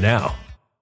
[0.00, 0.34] now.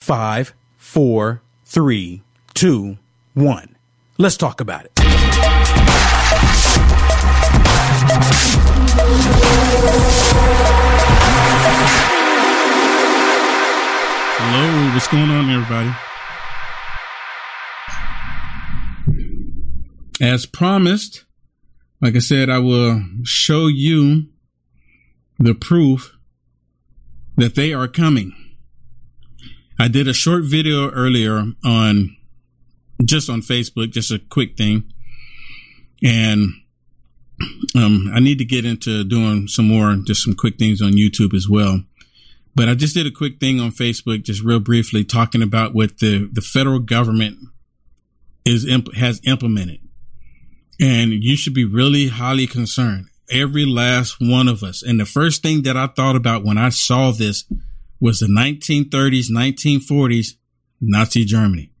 [0.00, 2.22] Five, four, three,
[2.54, 2.98] two,
[3.34, 3.76] one.
[4.16, 4.92] Let's talk about it.
[14.40, 15.94] Hello, what's going on, everybody?
[20.20, 21.24] As promised,
[22.00, 24.26] like I said, I will show you
[25.38, 26.16] the proof
[27.36, 28.32] that they are coming.
[29.78, 32.16] I did a short video earlier on
[33.04, 34.92] just on Facebook, just a quick thing.
[36.02, 36.50] And
[37.76, 41.34] um, I need to get into doing some more, just some quick things on YouTube
[41.34, 41.82] as well.
[42.54, 45.98] But I just did a quick thing on Facebook, just real briefly, talking about what
[45.98, 47.38] the, the federal government
[48.44, 49.78] is imp- has implemented,
[50.80, 53.06] and you should be really highly concerned.
[53.30, 54.82] Every last one of us.
[54.82, 57.44] And the first thing that I thought about when I saw this
[58.00, 60.34] was the 1930s, 1940s
[60.80, 61.72] Nazi Germany.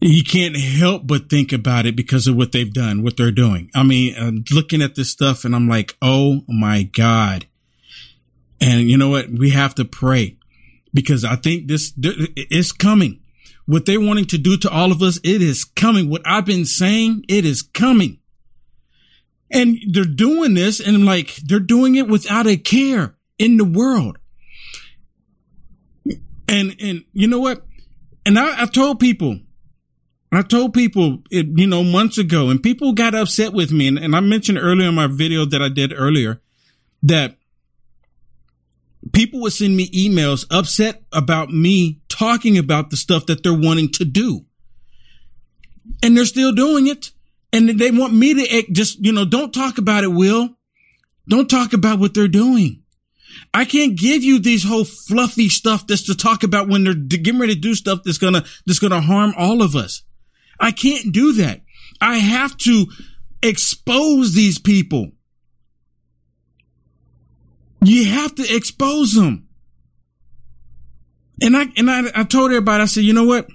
[0.00, 3.68] You can't help but think about it because of what they've done, what they're doing.
[3.74, 7.46] I mean, I'm looking at this stuff and I'm like, oh my God.
[8.60, 9.28] And you know what?
[9.28, 10.36] We have to pray
[10.94, 13.20] because I think this is coming.
[13.66, 16.08] What they're wanting to do to all of us, it is coming.
[16.08, 18.18] What I've been saying, it is coming.
[19.50, 24.18] And they're doing this and like, they're doing it without a care in the world.
[26.48, 27.66] And, and you know what?
[28.24, 29.38] And I, I've told people,
[30.32, 33.88] I told people, it, you know, months ago, and people got upset with me.
[33.88, 36.40] And, and I mentioned earlier in my video that I did earlier
[37.02, 37.38] that
[39.12, 43.90] people would send me emails upset about me talking about the stuff that they're wanting
[43.92, 44.44] to do.
[46.02, 47.10] And they're still doing it.
[47.52, 50.50] And they want me to just, you know, don't talk about it, Will.
[51.28, 52.82] Don't talk about what they're doing.
[53.52, 57.40] I can't give you these whole fluffy stuff that's to talk about when they're getting
[57.40, 60.02] ready to do stuff that's gonna, that's gonna harm all of us.
[60.60, 61.60] I can't do that.
[62.00, 62.86] I have to
[63.42, 65.12] expose these people.
[67.82, 69.48] You have to expose them.
[71.40, 73.46] And I, and I, I told everybody, I said, you know what?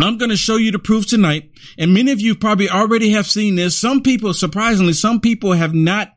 [0.00, 1.50] I'm going to show you the proof tonight.
[1.78, 3.78] And many of you probably already have seen this.
[3.78, 6.13] Some people, surprisingly, some people have not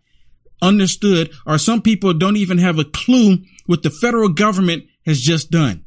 [0.61, 5.51] understood or some people don't even have a clue what the federal government has just
[5.51, 5.83] done.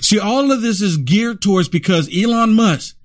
[0.00, 2.96] See, all of this is geared towards because Elon Musk,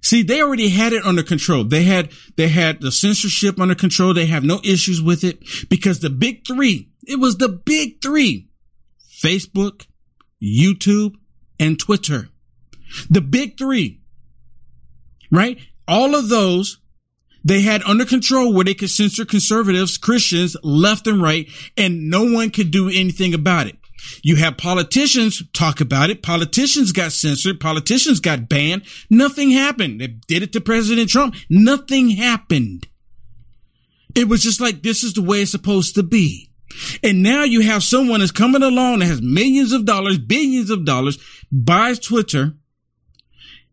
[0.00, 1.64] see, they already had it under control.
[1.64, 4.14] They had, they had the censorship under control.
[4.14, 8.48] They have no issues with it because the big three, it was the big three,
[9.22, 9.86] Facebook,
[10.40, 11.14] YouTube,
[11.58, 12.28] and Twitter.
[13.10, 14.00] The big three,
[15.30, 15.58] right?
[15.88, 16.78] All of those
[17.44, 22.24] they had under control where they could censor conservatives, Christians, left and right, and no
[22.24, 23.76] one could do anything about it.
[24.22, 26.22] You have politicians talk about it.
[26.22, 27.60] Politicians got censored.
[27.60, 28.82] Politicians got banned.
[29.10, 30.00] Nothing happened.
[30.00, 31.36] They did it to President Trump.
[31.48, 32.88] Nothing happened.
[34.14, 36.50] It was just like, this is the way it's supposed to be.
[37.02, 40.84] And now you have someone that's coming along that has millions of dollars, billions of
[40.84, 41.18] dollars,
[41.50, 42.54] buys Twitter.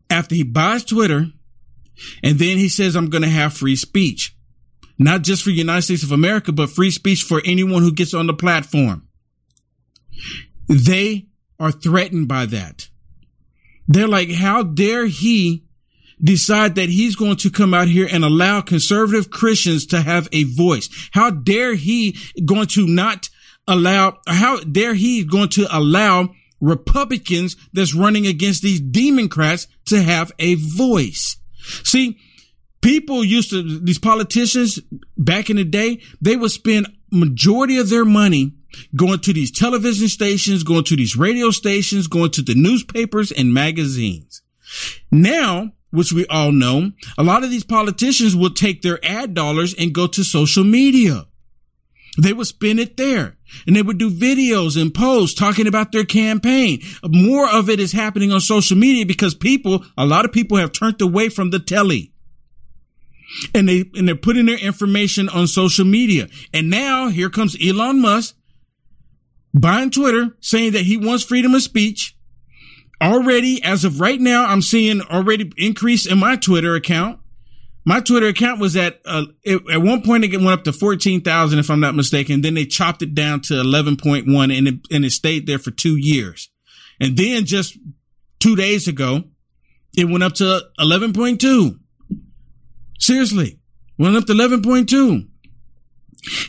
[0.08, 1.26] After he buys Twitter,
[2.22, 4.36] and then he says, I'm going to have free speech,
[4.98, 8.26] not just for United States of America, but free speech for anyone who gets on
[8.26, 9.08] the platform.
[10.68, 11.26] They
[11.58, 12.88] are threatened by that.
[13.88, 15.64] They're like, how dare he
[16.22, 20.44] decide that he's going to come out here and allow conservative Christians to have a
[20.44, 20.88] voice?
[21.12, 23.28] How dare he going to not
[23.66, 26.30] allow, how dare he going to allow
[26.60, 31.36] Republicans that's running against these Democrats to have a voice?
[31.84, 32.18] See,
[32.80, 34.80] people used to, these politicians
[35.16, 38.52] back in the day, they would spend majority of their money
[38.94, 43.52] going to these television stations, going to these radio stations, going to the newspapers and
[43.52, 44.42] magazines.
[45.10, 49.74] Now, which we all know, a lot of these politicians will take their ad dollars
[49.74, 51.26] and go to social media.
[52.18, 53.36] They would spend it there
[53.66, 56.80] and they would do videos and posts talking about their campaign.
[57.04, 60.72] More of it is happening on social media because people, a lot of people have
[60.72, 62.12] turned away from the telly
[63.54, 66.28] and they, and they're putting their information on social media.
[66.52, 68.36] And now here comes Elon Musk
[69.54, 72.16] buying Twitter saying that he wants freedom of speech.
[73.02, 77.18] Already, as of right now, I'm seeing already increase in my Twitter account.
[77.84, 81.58] My Twitter account was at, uh, it, at one point it went up to 14,000
[81.58, 82.42] if I'm not mistaken.
[82.42, 85.96] Then they chopped it down to 11.1 and it, and it stayed there for two
[85.96, 86.50] years.
[87.00, 87.78] And then just
[88.38, 89.24] two days ago,
[89.96, 91.78] it went up to 11.2.
[92.98, 93.58] Seriously,
[93.98, 95.26] went up to 11.2.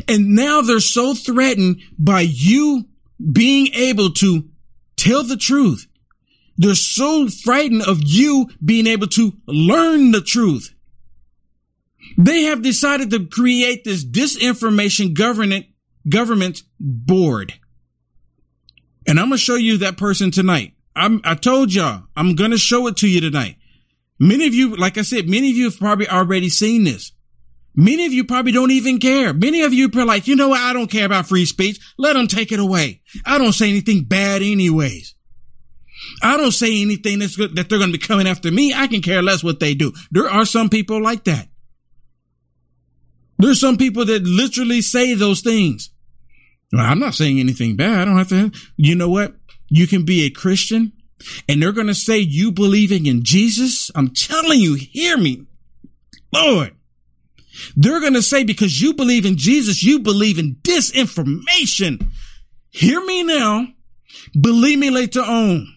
[0.07, 2.85] And now they're so threatened by you
[3.31, 4.49] being able to
[4.97, 5.87] tell the truth.
[6.57, 10.75] They're so frightened of you being able to learn the truth.
[12.17, 15.65] They have decided to create this disinformation government,
[16.07, 17.53] government board.
[19.07, 20.73] And I'm going to show you that person tonight.
[20.95, 23.57] I'm, I told y'all, I'm going to show it to you tonight.
[24.19, 27.11] Many of you, like I said, many of you have probably already seen this.
[27.73, 29.33] Many of you probably don't even care.
[29.33, 30.59] Many of you are like, you know what?
[30.59, 31.79] I don't care about free speech.
[31.97, 33.01] Let them take it away.
[33.25, 35.15] I don't say anything bad anyways.
[36.21, 38.73] I don't say anything that's good, that they're going to be coming after me.
[38.73, 39.93] I can care less what they do.
[40.11, 41.47] There are some people like that.
[43.41, 45.89] There's some people that literally say those things.
[46.77, 47.99] I'm not saying anything bad.
[47.99, 48.51] I don't have to.
[48.77, 49.35] You know what?
[49.67, 50.93] You can be a Christian
[51.47, 53.91] and they're going to say you believing in Jesus.
[53.95, 55.45] I'm telling you, hear me.
[56.33, 56.75] Lord,
[57.75, 62.07] they're going to say because you believe in Jesus, you believe in disinformation.
[62.69, 63.67] hear me now,
[64.39, 65.67] believe me later on.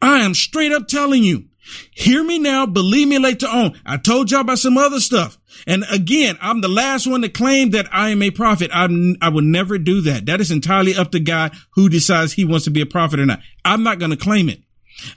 [0.00, 1.46] I am straight up telling you,
[1.92, 3.80] hear me now, believe me later on.
[3.84, 5.38] I told y'all about some other stuff.
[5.66, 8.70] And again, I'm the last one to claim that I am a prophet.
[8.72, 10.26] I'm, I would never do that.
[10.26, 13.26] That is entirely up to God who decides he wants to be a prophet or
[13.26, 13.40] not.
[13.64, 14.60] I'm not going to claim it.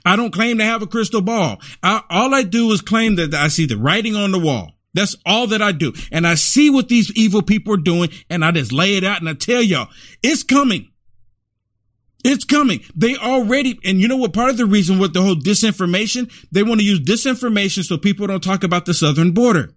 [0.04, 1.60] I don't claim to have a crystal ball.
[1.82, 4.72] I, all I do is claim that I see the writing on the wall.
[4.94, 5.92] That's all that I do.
[6.10, 9.20] And I see what these evil people are doing and I just lay it out
[9.20, 9.88] and I tell y'all,
[10.22, 10.90] it's coming.
[12.24, 12.80] It's coming.
[12.96, 14.32] They already, and you know what?
[14.32, 18.26] Part of the reason with the whole disinformation, they want to use disinformation so people
[18.26, 19.74] don't talk about the southern border.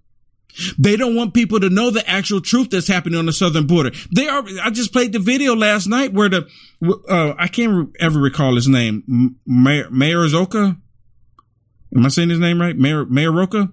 [0.77, 3.91] They don't want people to know the actual truth that's happening on the southern border.
[4.13, 4.43] They are.
[4.62, 6.48] I just played the video last night where the
[7.10, 9.38] uh, I can't ever recall his name.
[9.46, 10.77] Mayor Zoka.
[11.96, 12.75] Am I saying his name right?
[12.75, 13.70] Mayor Mayor Roca.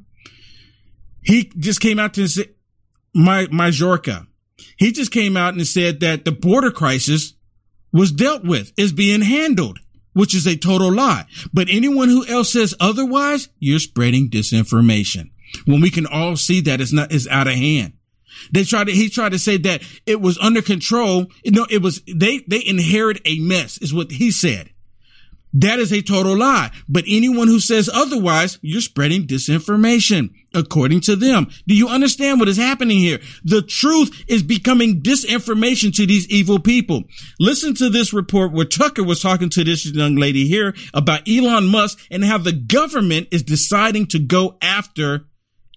[1.22, 2.46] He just came out to say
[3.14, 4.26] my Majorca.
[4.76, 7.34] He just came out and said that the border crisis
[7.92, 9.78] was dealt with, is being handled,
[10.12, 11.26] which is a total lie.
[11.52, 15.30] But anyone who else says otherwise, you're spreading disinformation
[15.66, 17.94] when we can all see that it's not, it's out of hand.
[18.52, 21.26] They tried to, he tried to say that it was under control.
[21.44, 24.70] You know, it was, they, they inherit a mess is what he said.
[25.54, 26.70] That is a total lie.
[26.88, 31.48] But anyone who says otherwise, you're spreading disinformation according to them.
[31.66, 33.18] Do you understand what is happening here?
[33.44, 37.04] The truth is becoming disinformation to these evil people.
[37.40, 41.66] Listen to this report where Tucker was talking to this young lady here about Elon
[41.66, 45.27] Musk and how the government is deciding to go after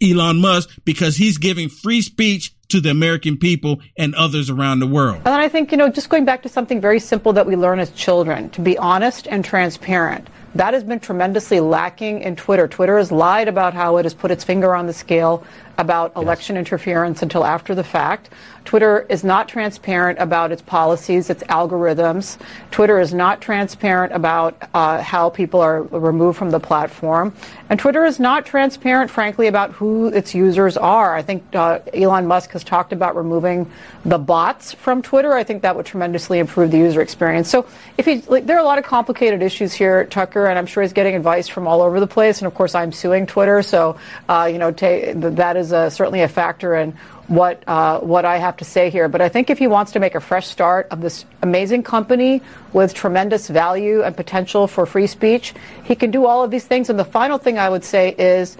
[0.01, 4.87] Elon Musk because he's giving free speech to the American people and others around the
[4.87, 5.17] world.
[5.25, 7.79] And I think, you know, just going back to something very simple that we learn
[7.79, 10.29] as children to be honest and transparent.
[10.55, 12.67] That has been tremendously lacking in Twitter.
[12.67, 15.45] Twitter has lied about how it has put its finger on the scale
[15.77, 18.29] about election interference until after the fact.
[18.65, 22.37] Twitter is not transparent about its policies, its algorithms.
[22.69, 27.33] Twitter is not transparent about uh, how people are removed from the platform.
[27.69, 31.15] And Twitter is not transparent, frankly, about who its users are.
[31.15, 33.71] I think uh, Elon Musk has talked about removing
[34.05, 35.33] the bots from Twitter.
[35.33, 37.49] I think that would tremendously improve the user experience.
[37.49, 37.65] So
[37.97, 40.83] if he, like, there are a lot of complicated issues here, Tucker, and I'm sure
[40.83, 42.39] he's getting advice from all over the place.
[42.39, 43.97] And of course, I'm suing Twitter, so
[44.29, 46.93] uh, you know that is a, certainly a factor in
[47.27, 49.07] what uh, what I have to say here.
[49.07, 52.41] But I think if he wants to make a fresh start of this amazing company
[52.73, 56.89] with tremendous value and potential for free speech, he can do all of these things.
[56.89, 58.57] And the final thing I would say is.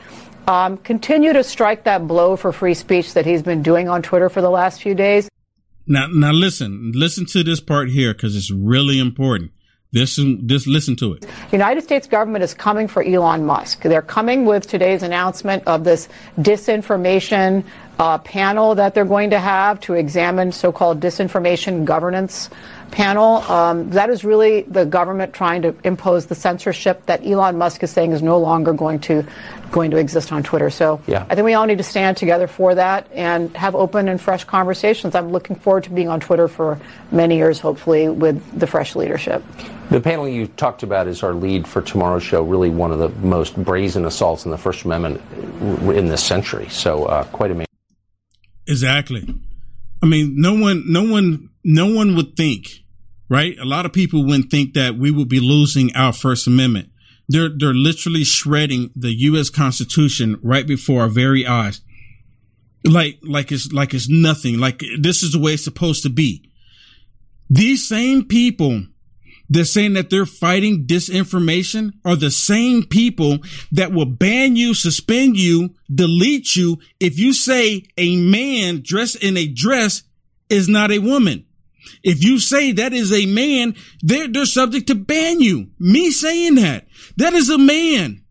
[0.47, 4.27] Um, continue to strike that blow for free speech that he's been doing on Twitter
[4.27, 5.29] for the last few days.
[5.85, 9.51] Now, now listen, listen to this part here because it's really important.
[9.93, 11.21] This, just listen to it.
[11.21, 13.81] The United States government is coming for Elon Musk.
[13.81, 16.07] They're coming with today's announcement of this
[16.39, 17.65] disinformation
[17.99, 22.49] uh, panel that they're going to have to examine so-called disinformation governance
[22.91, 23.37] panel.
[23.49, 27.91] Um, that is really the government trying to impose the censorship that Elon Musk is
[27.91, 29.25] saying is no longer going to
[29.71, 30.69] going to exist on Twitter.
[30.69, 31.25] So yeah.
[31.29, 34.43] I think we all need to stand together for that and have open and fresh
[34.43, 35.15] conversations.
[35.15, 36.79] I'm looking forward to being on Twitter for
[37.09, 39.43] many years, hopefully, with the fresh leadership.
[39.89, 43.09] The panel you talked about is our lead for tomorrow's show, really one of the
[43.25, 45.21] most brazen assaults in the First Amendment
[45.95, 46.67] in this century.
[46.69, 47.67] So uh, quite amazing.
[48.67, 49.35] Exactly.
[50.01, 52.80] I mean, no one, no one, no one would think
[53.31, 53.57] right?
[53.59, 56.89] A lot of people wouldn't think that we would be losing our First Amendment.
[57.29, 59.49] They're, they're literally shredding the U.S.
[59.49, 61.79] Constitution right before our very eyes.
[62.83, 64.59] Like, like it's, like it's nothing.
[64.59, 66.51] Like this is the way it's supposed to be.
[67.49, 68.83] These same people
[69.49, 73.39] they're saying that they're fighting disinformation are the same people
[73.73, 79.35] that will ban you, suspend you, delete you if you say a man dressed in
[79.35, 80.03] a dress
[80.49, 81.45] is not a woman.
[82.03, 85.69] If you say that is a man, they're, they're subject to ban you.
[85.79, 86.87] Me saying that.
[87.17, 88.23] That is a man.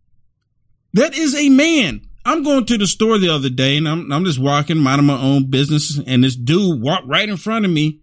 [0.95, 2.03] That is a man.
[2.25, 5.21] I'm going to the store the other day and I'm, I'm just walking, minding my
[5.21, 5.99] own business.
[6.07, 8.01] And this dude walked right in front of me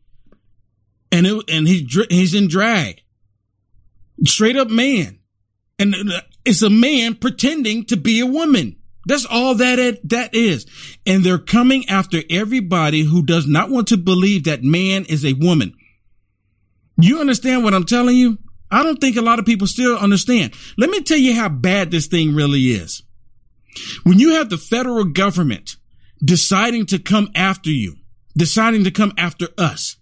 [1.12, 3.02] and it, and he's, he's in drag.
[4.26, 5.20] Straight up man.
[5.80, 8.77] And uh, it's a man pretending to be a woman.
[9.08, 10.66] That's all that it, that is.
[11.06, 15.34] And they're coming after everybody who does not want to believe that man is a
[15.34, 15.74] woman.
[16.98, 18.38] You understand what I'm telling you?
[18.70, 20.54] I don't think a lot of people still understand.
[20.78, 23.02] Let me tell you how bad this thing really is.
[24.04, 25.78] When you have the federal government
[26.22, 27.96] deciding to come after you,
[28.36, 29.96] deciding to come after us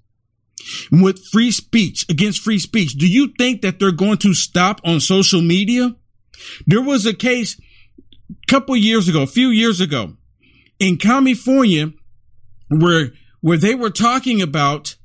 [0.91, 4.99] with free speech against free speech, do you think that they're going to stop on
[4.99, 5.95] social media?
[6.65, 7.59] There was a case
[8.47, 10.13] couple years ago, a few years ago,
[10.79, 11.91] in California,
[12.69, 14.95] where where they were talking about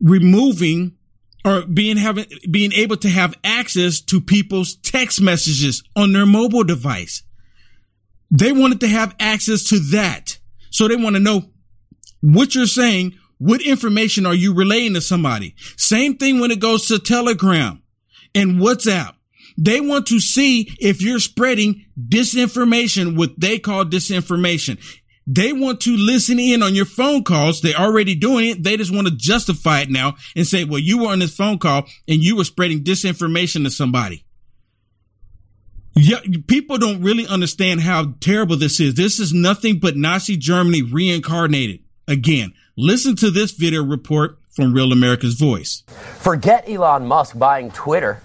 [0.00, 0.96] removing
[1.44, 6.64] or being having being able to have access to people's text messages on their mobile
[6.64, 7.22] device.
[8.30, 10.38] They wanted to have access to that.
[10.70, 11.50] So they want to know
[12.20, 15.54] what you're saying, what information are you relaying to somebody?
[15.76, 17.82] Same thing when it goes to Telegram
[18.34, 19.14] and WhatsApp.
[19.56, 24.78] They want to see if you're spreading disinformation, what they call disinformation.
[25.26, 27.60] They want to listen in on your phone calls.
[27.60, 28.62] They're already doing it.
[28.62, 31.58] They just want to justify it now and say, well, you were on this phone
[31.58, 34.24] call and you were spreading disinformation to somebody.
[35.96, 36.18] Yeah,
[36.48, 38.94] people don't really understand how terrible this is.
[38.94, 41.80] This is nothing but Nazi Germany reincarnated.
[42.08, 45.84] Again, listen to this video report from Real America's Voice.
[46.18, 48.20] Forget Elon Musk buying Twitter.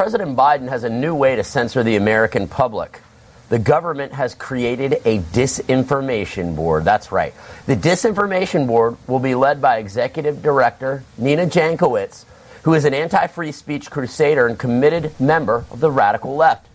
[0.00, 3.02] President Biden has a new way to censor the American public
[3.50, 6.86] the government has created a disinformation board.
[6.86, 7.34] That's right.
[7.66, 12.24] The disinformation board will be led by Executive Director Nina Jankowicz,
[12.62, 16.66] who is an anti free speech crusader and committed member of the radical left.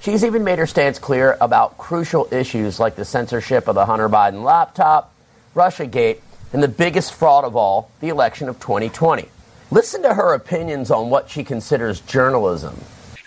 [0.00, 4.08] She's even made her stance clear about crucial issues like the censorship of the Hunter
[4.08, 5.14] Biden laptop,
[5.54, 6.18] Russiagate,
[6.52, 9.28] and the biggest fraud of all, the election of 2020.
[9.70, 12.76] Listen to her opinions on what she considers journalism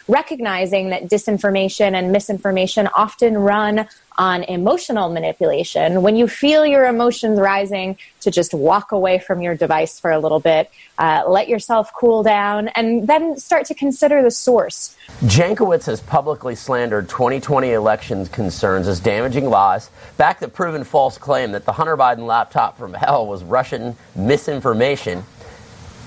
[0.07, 6.01] recognizing that disinformation and misinformation often run on emotional manipulation.
[6.01, 10.19] When you feel your emotions rising, to just walk away from your device for a
[10.19, 14.95] little bit, uh, let yourself cool down, and then start to consider the source.
[15.23, 21.51] Jankowicz has publicly slandered 2020 election concerns as damaging lies, backed the proven false claim
[21.51, 25.23] that the Hunter Biden laptop from hell was Russian misinformation,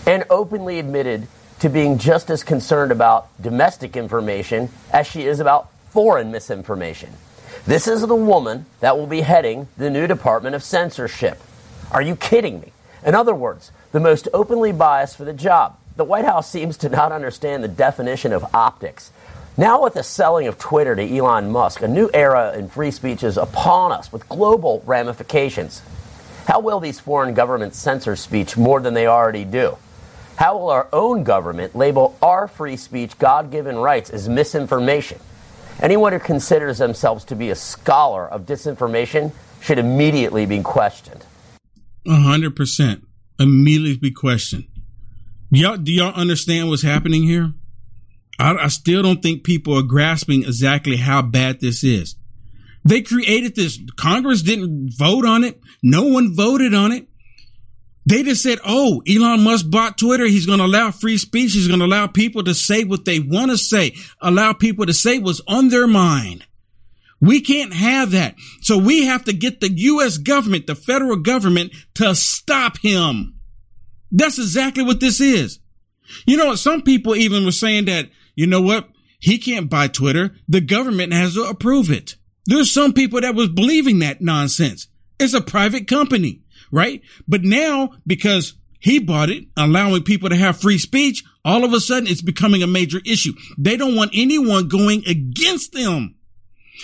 [0.07, 1.26] and openly admitted
[1.61, 7.12] to being just as concerned about domestic information as she is about foreign misinformation.
[7.66, 11.38] This is the woman that will be heading the new Department of Censorship.
[11.90, 12.73] Are you kidding me?
[13.04, 15.76] In other words, the most openly biased for the job.
[15.97, 19.12] The White House seems to not understand the definition of optics.
[19.57, 23.22] Now, with the selling of Twitter to Elon Musk, a new era in free speech
[23.22, 25.83] is upon us with global ramifications.
[26.46, 29.77] How will these foreign governments censor speech more than they already do?
[30.40, 35.20] How will our own government label our free speech, God given rights as misinformation?
[35.83, 41.26] Anyone who considers themselves to be a scholar of disinformation should immediately be questioned.
[42.09, 43.07] A hundred percent.
[43.38, 44.64] Immediately be questioned.
[45.50, 47.53] Y'all, do y'all understand what's happening here?
[48.38, 52.16] I, I still don't think people are grasping exactly how bad this is.
[52.83, 53.79] They created this.
[53.96, 55.61] Congress didn't vote on it.
[55.83, 57.10] No one voted on it.
[58.11, 60.27] They just said, oh, Elon Musk bought Twitter.
[60.27, 61.53] He's going to allow free speech.
[61.53, 64.92] He's going to allow people to say what they want to say, allow people to
[64.92, 66.44] say what's on their mind.
[67.20, 68.35] We can't have that.
[68.62, 70.18] So we have to get the U.S.
[70.18, 73.38] government, the federal government to stop him.
[74.11, 75.61] That's exactly what this is.
[76.27, 76.59] You know, what?
[76.59, 78.88] some people even were saying that, you know what?
[79.20, 80.35] He can't buy Twitter.
[80.49, 82.16] The government has to approve it.
[82.46, 84.88] There's some people that was believing that nonsense.
[85.20, 87.02] It's a private company right?
[87.26, 91.80] But now, because he bought it, allowing people to have free speech, all of a
[91.80, 93.33] sudden it's becoming a major issue.
[93.59, 96.16] They don't want anyone going against them.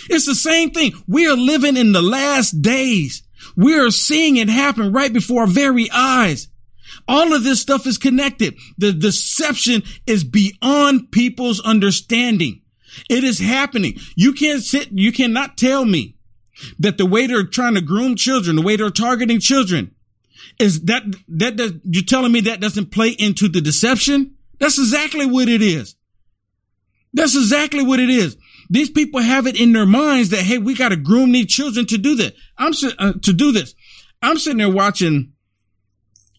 [0.09, 0.93] It's the same thing.
[1.07, 3.23] We are living in the last days.
[3.55, 6.47] We are seeing it happen right before our very eyes.
[7.07, 8.55] All of this stuff is connected.
[8.77, 12.61] The deception is beyond people's understanding.
[13.09, 13.97] It is happening.
[14.15, 16.16] You can't sit, you cannot tell me
[16.79, 19.95] that the way they're trying to groom children, the way they're targeting children,
[20.59, 24.35] is that that, that you're telling me that doesn't play into the deception?
[24.59, 25.95] That's exactly what it is.
[27.13, 28.37] That's exactly what it is.
[28.69, 31.85] These people have it in their minds that hey, we got to groom these children
[31.87, 32.35] to do that.
[32.57, 33.73] I'm uh, to do this.
[34.21, 35.33] I'm sitting there watching.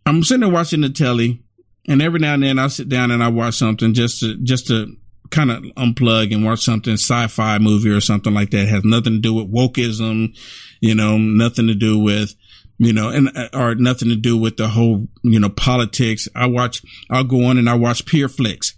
[0.04, 1.42] I'm sitting there watching the telly,
[1.88, 4.66] and every now and then I sit down and I watch something just to just
[4.68, 4.96] to
[5.30, 8.62] kind of unplug and watch something sci-fi movie or something like that.
[8.62, 10.36] It has nothing to do with wokeism,
[10.80, 12.34] you know, nothing to do with,
[12.78, 16.28] you know, and uh, or nothing to do with the whole, you know, politics.
[16.34, 18.76] I watch, I'll go on and I watch Pure Flicks,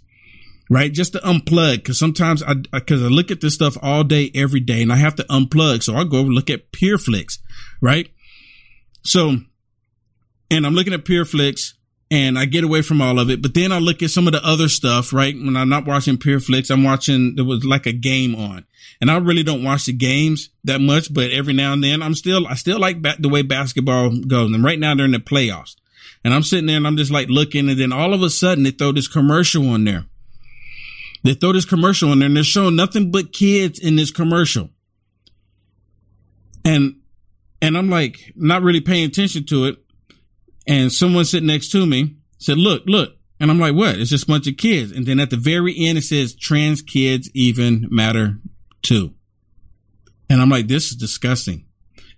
[0.69, 0.91] right?
[0.91, 1.85] Just to unplug.
[1.85, 4.97] Cause sometimes I, cause I look at this stuff all day, every day and I
[4.97, 5.83] have to unplug.
[5.83, 7.39] So I go look at Pure Flicks,
[7.81, 8.09] right?
[9.03, 9.37] So,
[10.49, 11.75] and I'm looking at Pure Flicks
[12.11, 13.41] and I get away from all of it.
[13.41, 15.33] But then I look at some of the other stuff, right?
[15.33, 18.65] When I'm not watching Pure Flicks, I'm watching, there was like a game on
[18.99, 22.13] and I really don't watch the games that much, but every now and then I'm
[22.13, 24.53] still, I still like ba- the way basketball goes.
[24.53, 25.77] And right now they're in the playoffs
[26.25, 28.65] and I'm sitting there and I'm just like looking and then all of a sudden
[28.65, 30.05] they throw this commercial on there.
[31.23, 34.69] They throw this commercial on there and they're showing nothing but kids in this commercial.
[36.65, 36.97] And,
[37.61, 39.77] and I'm like not really paying attention to it
[40.67, 43.13] and someone sitting next to me Said, look, look.
[43.39, 43.95] And I'm like, what?
[43.95, 44.91] It's just a bunch of kids.
[44.91, 48.37] And then at the very end, it says trans kids even matter
[48.81, 49.13] too.
[50.29, 51.65] And I'm like, this is disgusting.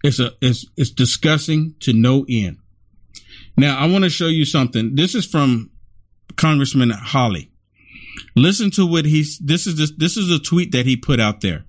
[0.02, 2.58] It's a, it's, it's disgusting to no end.
[3.58, 4.96] Now, I want to show you something.
[4.96, 5.72] This is from
[6.38, 7.52] Congressman Hawley.
[8.36, 11.42] Listen to what he's, this is, this, this is a tweet that he put out
[11.42, 11.66] there.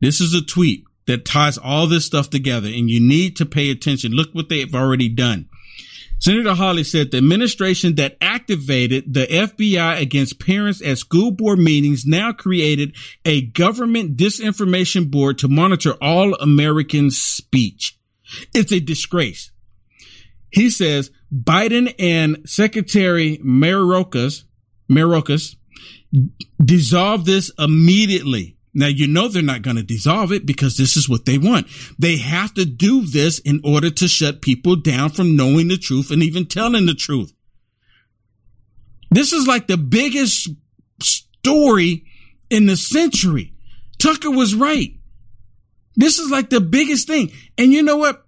[0.00, 3.70] This is a tweet that ties all this stuff together and you need to pay
[3.70, 4.12] attention.
[4.12, 5.48] Look what they've already done.
[6.20, 12.04] Senator Hawley said the administration that activated the FBI against parents at school board meetings
[12.04, 17.98] now created a government disinformation board to monitor all American speech.
[18.52, 19.52] It's a disgrace.
[20.50, 24.44] He says Biden and Secretary Mayorkas,
[24.90, 25.56] Mayorkas
[26.62, 28.57] dissolve this immediately.
[28.78, 31.66] Now, you know they're not going to dissolve it because this is what they want.
[31.98, 36.12] They have to do this in order to shut people down from knowing the truth
[36.12, 37.32] and even telling the truth.
[39.10, 40.48] This is like the biggest
[41.02, 42.04] story
[42.50, 43.52] in the century.
[43.98, 44.92] Tucker was right.
[45.96, 47.32] This is like the biggest thing.
[47.58, 48.24] And you know what?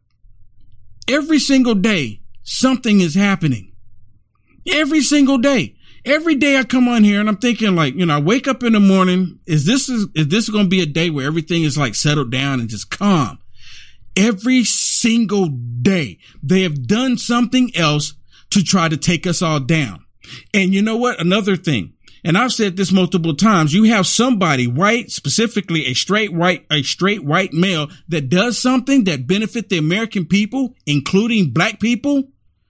[1.07, 3.73] Every single day, something is happening.
[4.69, 8.17] Every single day every day I come on here and I'm thinking like, you know,
[8.17, 9.39] I wake up in the morning.
[9.47, 12.31] Is this is, is this going to be a day where everything is like settled
[12.31, 13.39] down and just calm?
[14.17, 18.15] Every single day they have done something else
[18.51, 20.05] to try to take us all down.
[20.53, 21.21] And you know what?
[21.21, 21.95] Another thing.
[22.23, 23.73] And I've said this multiple times.
[23.73, 29.05] You have somebody white, specifically a straight white, a straight white male that does something
[29.05, 32.25] that benefit the American people, including black people,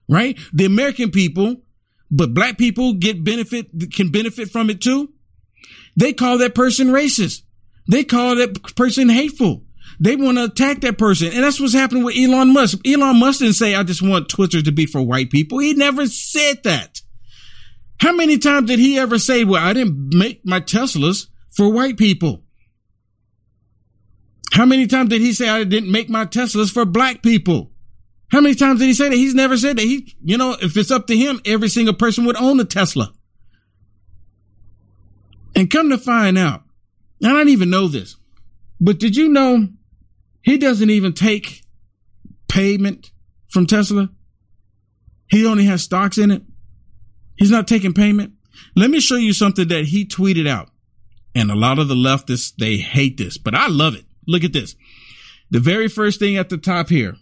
[0.09, 0.39] right?
[0.53, 1.63] The American people
[2.11, 5.13] but black people get benefit, can benefit from it too.
[5.97, 7.43] They call that person racist.
[7.89, 9.65] They call that person hateful.
[9.99, 11.33] They want to attack that person.
[11.33, 12.79] And that's what's happening with Elon Musk.
[12.87, 15.59] Elon Musk didn't say, I just want Twitter to be for white people.
[15.59, 17.03] He never said that.
[17.99, 21.99] How many times did he ever say, well, I didn't make my Teslas for white
[21.99, 22.45] people?
[24.53, 27.71] How many times did he say I didn't make my Teslas for black people?
[28.31, 29.17] How many times did he say that?
[29.17, 29.83] He's never said that.
[29.83, 33.13] He, you know, if it's up to him, every single person would own a Tesla.
[35.57, 36.63] And come to find out,
[37.25, 38.17] I don't even know this,
[38.81, 39.69] but did you know
[40.43, 41.63] he doesn't even take
[42.49, 43.11] payment
[43.49, 44.11] from Tesla?
[45.29, 46.43] He only has stocks in it.
[47.37, 48.33] He's not taking payment.
[48.77, 50.71] Let me show you something that he tweeted out.
[51.35, 54.05] And a lot of the leftists, they hate this, but I love it.
[54.27, 54.77] Look at this.
[55.51, 57.17] The very first thing at the top here.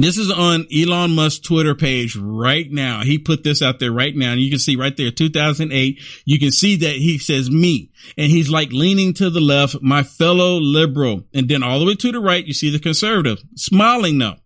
[0.00, 3.02] This is on Elon Musk's Twitter page right now.
[3.02, 4.32] He put this out there right now.
[4.32, 6.00] And you can see right there, 2008.
[6.24, 10.04] You can see that he says me and he's like leaning to the left, my
[10.04, 11.24] fellow liberal.
[11.34, 14.36] And then all the way to the right, you see the conservative smiling though.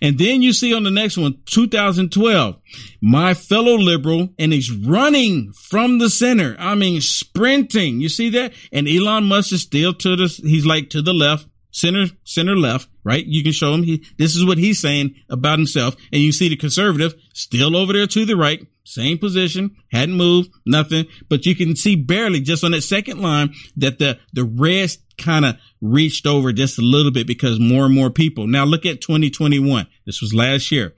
[0.00, 2.56] And then you see on the next one, 2012,
[3.00, 6.54] my fellow liberal, and he's running from the center.
[6.58, 8.00] I mean, sprinting.
[8.00, 8.52] You see that?
[8.72, 12.88] And Elon Musk is still to the, he's like to the left center, center left,
[13.04, 13.24] right?
[13.24, 15.96] You can show him he, this is what he's saying about himself.
[16.12, 20.50] And you see the conservative still over there to the right, same position, hadn't moved,
[20.66, 21.06] nothing.
[21.28, 25.44] But you can see barely just on that second line that the, the rest kind
[25.44, 28.46] of reached over just a little bit because more and more people.
[28.46, 29.86] Now look at 2021.
[30.06, 30.94] This was last year.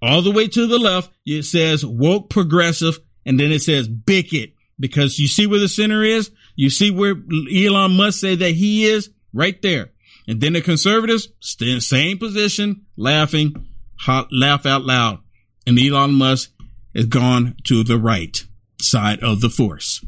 [0.00, 4.52] All the way to the left, it says woke progressive and then it says bigot
[4.78, 6.30] because you see where the center is.
[6.54, 7.14] You see where
[7.54, 9.90] Elon Musk say that he is right there.
[10.28, 13.68] And then the conservatives stay in the same position, laughing,
[14.00, 15.20] hot, laugh out loud.
[15.66, 16.52] And Elon Musk
[16.94, 18.36] has gone to the right
[18.80, 20.04] side of the force.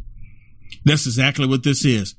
[0.84, 2.14] That's exactly what this is.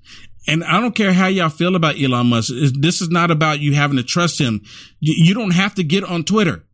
[0.48, 2.54] And I don't care how y'all feel about Elon Musk.
[2.80, 4.62] This is not about you having to trust him.
[5.00, 6.66] You don't have to get on Twitter.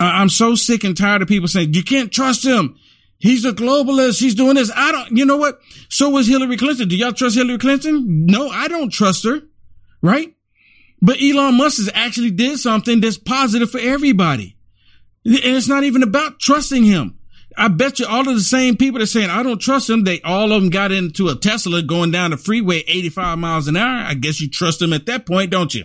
[0.00, 2.76] I'm so sick and tired of people saying you can't trust him.
[3.18, 4.18] He's a globalist.
[4.20, 4.72] He's doing this.
[4.74, 5.60] I don't, you know what?
[5.90, 6.88] So was Hillary Clinton.
[6.88, 8.26] Do y'all trust Hillary Clinton?
[8.26, 9.42] No, I don't trust her
[10.02, 10.34] right?
[11.00, 14.56] But Elon Musk has actually did something that's positive for everybody.
[15.24, 17.18] And it's not even about trusting him.
[17.56, 20.20] I bet you all of the same people that saying, I don't trust him, they
[20.22, 24.04] all of them got into a Tesla going down the freeway 85 miles an hour.
[24.06, 25.84] I guess you trust him at that point, don't you?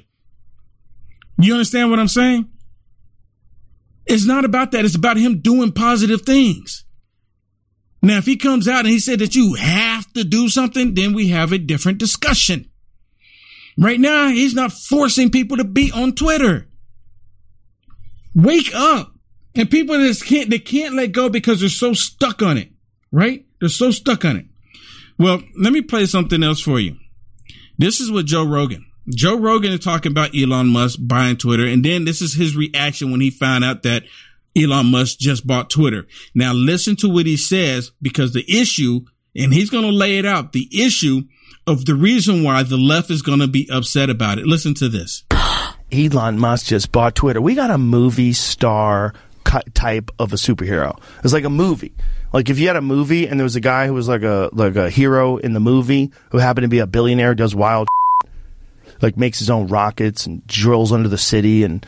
[1.40, 2.50] You understand what I'm saying?
[4.06, 4.86] It's not about that.
[4.86, 6.86] It's about him doing positive things.
[8.02, 11.14] Now, if he comes out and he said that you have to do something, then
[11.14, 12.70] we have a different discussion.
[13.78, 16.68] Right now, he's not forcing people to be on Twitter.
[18.34, 19.14] Wake up.
[19.56, 22.70] And people just can't, they can't let go because they're so stuck on it,
[23.12, 23.46] right?
[23.60, 24.46] They're so stuck on it.
[25.18, 26.96] Well, let me play something else for you.
[27.78, 28.86] This is what Joe Rogan.
[29.10, 31.66] Joe Rogan is talking about Elon Musk buying Twitter.
[31.66, 34.04] And then this is his reaction when he found out that
[34.56, 36.06] Elon Musk just bought Twitter.
[36.36, 39.02] Now listen to what he says because the issue,
[39.36, 41.24] and he's going to lay it out, the issue
[41.68, 44.48] of the reason why the left is going to be upset about it.
[44.48, 45.24] Listen to this.
[45.92, 47.42] Elon Musk just bought Twitter.
[47.42, 49.14] We got a movie star
[49.74, 51.00] type of a superhero.
[51.24, 51.94] It's like a movie.
[52.34, 54.50] Like if you had a movie and there was a guy who was like a
[54.52, 57.88] like a hero in the movie who happened to be a billionaire, does wild,
[59.02, 61.86] like makes his own rockets and drills under the city and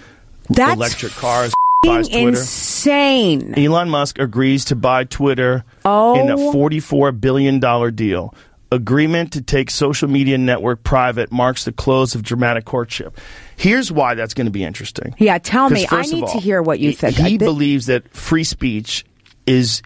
[0.49, 1.53] That's electric cars.
[1.85, 3.57] Insane.
[3.57, 6.19] Elon Musk agrees to buy Twitter oh.
[6.19, 7.59] in a $44 billion
[7.95, 8.33] deal.
[8.71, 13.17] Agreement to take social media network private marks the close of dramatic courtship.
[13.55, 15.15] Here's why that's going to be interesting.
[15.17, 15.87] Yeah, tell me.
[15.89, 17.15] I need all, to hear what you think.
[17.15, 19.05] He believes that free speech
[19.47, 19.81] is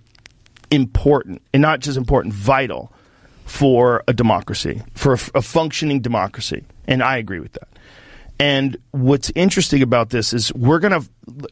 [0.70, 2.92] important, and not just important, vital
[3.46, 6.66] for a democracy, for a, a functioning democracy.
[6.86, 7.70] And I agree with that.
[8.40, 11.10] And what's interesting about this is we're going to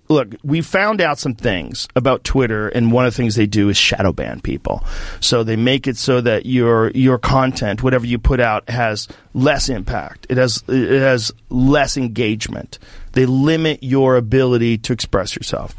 [0.10, 3.70] look, we found out some things about Twitter and one of the things they do
[3.70, 4.84] is shadow ban people.
[5.20, 9.70] So they make it so that your your content, whatever you put out has less
[9.70, 10.28] impact.
[10.30, 12.80] It has it has less engagement.
[13.13, 15.76] They limit your ability to express yourself.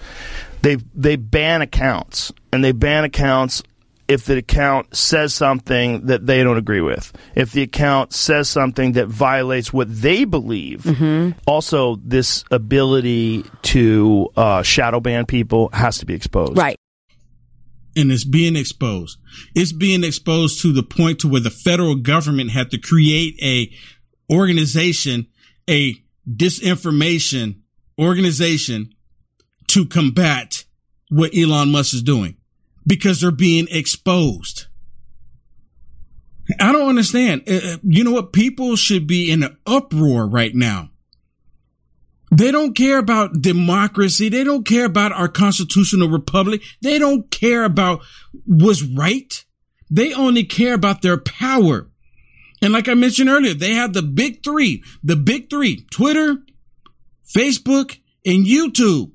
[0.62, 3.62] They they ban accounts and they ban accounts
[4.12, 8.92] if the account says something that they don't agree with, if the account says something
[8.92, 10.82] that violates what they believe.
[10.82, 11.38] Mm-hmm.
[11.46, 16.56] Also, this ability to uh, shadow ban people has to be exposed.
[16.56, 16.76] Right.
[17.96, 19.18] And it's being exposed.
[19.54, 23.70] It's being exposed to the point to where the federal government had to create a
[24.32, 25.26] organization,
[25.68, 25.96] a
[26.28, 27.60] disinformation
[27.98, 28.94] organization
[29.68, 30.64] to combat
[31.10, 32.36] what Elon Musk is doing
[32.86, 34.66] because they're being exposed.
[36.60, 37.42] I don't understand.
[37.48, 38.32] Uh, uh, you know what?
[38.32, 40.90] People should be in an uproar right now.
[42.30, 44.28] They don't care about democracy.
[44.30, 46.62] They don't care about our constitutional republic.
[46.80, 48.02] They don't care about
[48.46, 49.44] what's right.
[49.90, 51.90] They only care about their power.
[52.62, 56.38] And like I mentioned earlier, they have the big three, the big three, Twitter,
[57.36, 59.10] Facebook, and YouTube.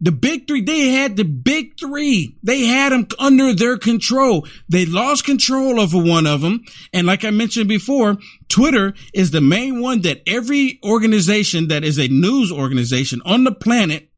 [0.00, 2.36] The big three, they had the big three.
[2.42, 4.46] They had them under their control.
[4.68, 6.64] They lost control over one of them.
[6.92, 8.16] And like I mentioned before,
[8.48, 13.52] Twitter is the main one that every organization that is a news organization on the
[13.52, 14.08] planet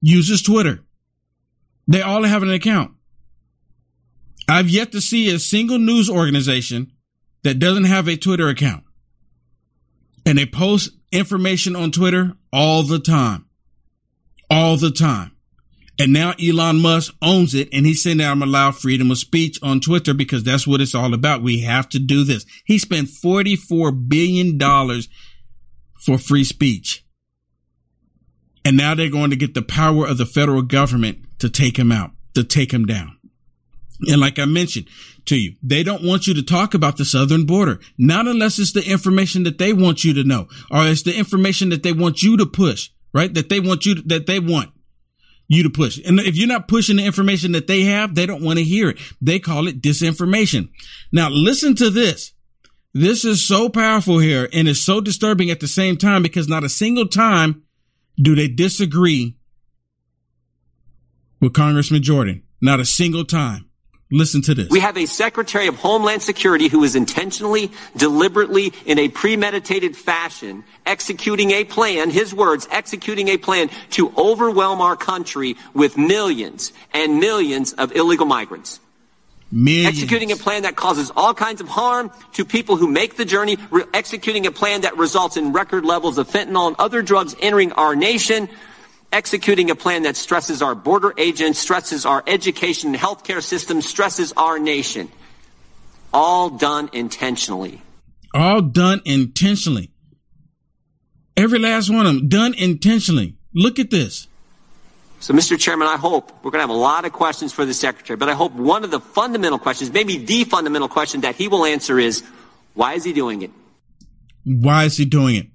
[0.00, 0.80] uses Twitter.
[1.86, 2.92] They all have an account.
[4.48, 6.92] I've yet to see a single news organization
[7.44, 8.82] that doesn't have a Twitter account.
[10.26, 13.46] And they post information on Twitter all the time
[14.52, 15.32] all the time.
[15.98, 19.58] And now Elon Musk owns it and he's saying that I'm allowed freedom of speech
[19.62, 21.42] on Twitter because that's what it's all about.
[21.42, 22.44] We have to do this.
[22.64, 24.58] He spent $44 billion
[26.04, 27.04] for free speech.
[28.64, 31.90] And now they're going to get the power of the federal government to take him
[31.90, 33.18] out, to take him down.
[34.08, 34.88] And like I mentioned
[35.26, 38.72] to you, they don't want you to talk about the southern border, not unless it's
[38.72, 42.22] the information that they want you to know or it's the information that they want
[42.22, 43.32] you to push right?
[43.32, 44.70] That they want you, to, that they want
[45.48, 46.00] you to push.
[46.04, 48.90] And if you're not pushing the information that they have, they don't want to hear
[48.90, 48.98] it.
[49.20, 50.70] They call it disinformation.
[51.12, 52.32] Now listen to this.
[52.94, 56.64] This is so powerful here and it's so disturbing at the same time because not
[56.64, 57.62] a single time
[58.20, 59.36] do they disagree
[61.40, 62.42] with Congressman Jordan.
[62.60, 63.68] Not a single time.
[64.12, 64.68] Listen to this.
[64.68, 70.64] We have a Secretary of Homeland Security who is intentionally, deliberately, in a premeditated fashion,
[70.84, 77.20] executing a plan, his words, executing a plan to overwhelm our country with millions and
[77.20, 78.80] millions of illegal migrants.
[79.50, 79.96] Millions.
[79.96, 83.56] Executing a plan that causes all kinds of harm to people who make the journey,
[83.70, 87.72] re- executing a plan that results in record levels of fentanyl and other drugs entering
[87.72, 88.48] our nation,
[89.12, 94.32] executing a plan that stresses our border agents, stresses our education and healthcare system, stresses
[94.36, 95.10] our nation.
[96.12, 97.82] All done intentionally.
[98.34, 99.90] All done intentionally.
[101.36, 103.36] Every last one of them done intentionally.
[103.54, 104.28] Look at this.
[105.20, 105.58] So, Mr.
[105.58, 108.28] Chairman, I hope we're going to have a lot of questions for the Secretary, but
[108.28, 111.98] I hope one of the fundamental questions, maybe the fundamental question that he will answer
[111.98, 112.24] is
[112.74, 113.50] why is he doing it?
[114.44, 115.46] Why is he doing it?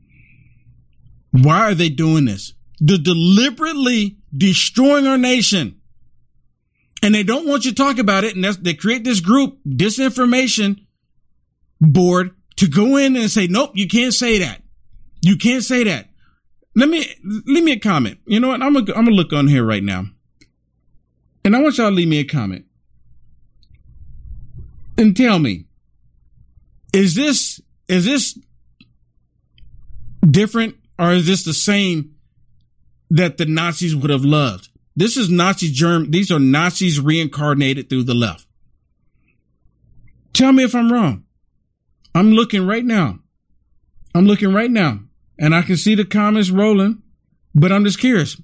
[1.31, 2.53] Why are they doing this?
[2.79, 5.81] They're deliberately destroying our nation.
[7.01, 8.35] And they don't want you to talk about it.
[8.35, 10.85] And they create this group, disinformation
[11.79, 14.63] board to go in and say, nope, you can't say that.
[15.21, 16.09] You can't say that.
[16.75, 18.19] Let me, leave me a comment.
[18.25, 18.61] You know what?
[18.61, 20.05] I'm gonna, I'm gonna look on here right now.
[21.43, 22.65] And I want y'all to leave me a comment.
[24.97, 25.65] And tell me,
[26.93, 28.37] is this, is this
[30.29, 32.15] different or is this the same
[33.09, 34.69] that the Nazis would have loved.
[34.95, 36.11] This is Nazi germ.
[36.11, 38.45] These are Nazis reincarnated through the left.
[40.33, 41.23] Tell me if I'm wrong.
[42.15, 43.19] I'm looking right now.
[44.15, 44.99] I'm looking right now
[45.39, 47.01] and I can see the comments rolling,
[47.53, 48.41] but I'm just curious.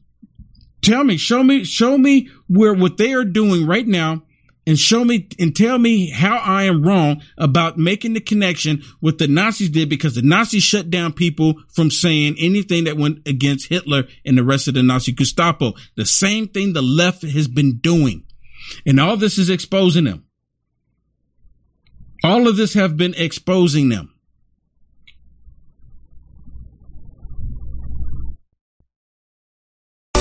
[0.82, 4.24] Tell me, show me, show me where what they are doing right now
[4.66, 9.18] and show me and tell me how I am wrong about making the connection with
[9.18, 13.70] the Nazis did because the Nazis shut down people from saying anything that went against
[13.70, 15.74] Hitler and the rest of the Nazi Gestapo.
[15.96, 18.26] The same thing the left has been doing.
[18.86, 20.26] And all this is exposing them.
[22.24, 24.13] All of this have been exposing them.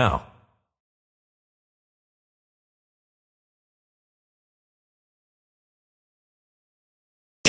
[0.00, 0.29] now.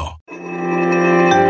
[0.00, 1.49] now.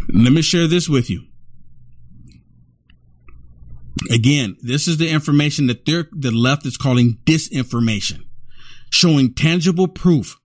[0.13, 1.23] Let me share this with you.
[4.09, 8.25] Again, this is the information that the left is calling disinformation,
[8.89, 10.39] showing tangible proof,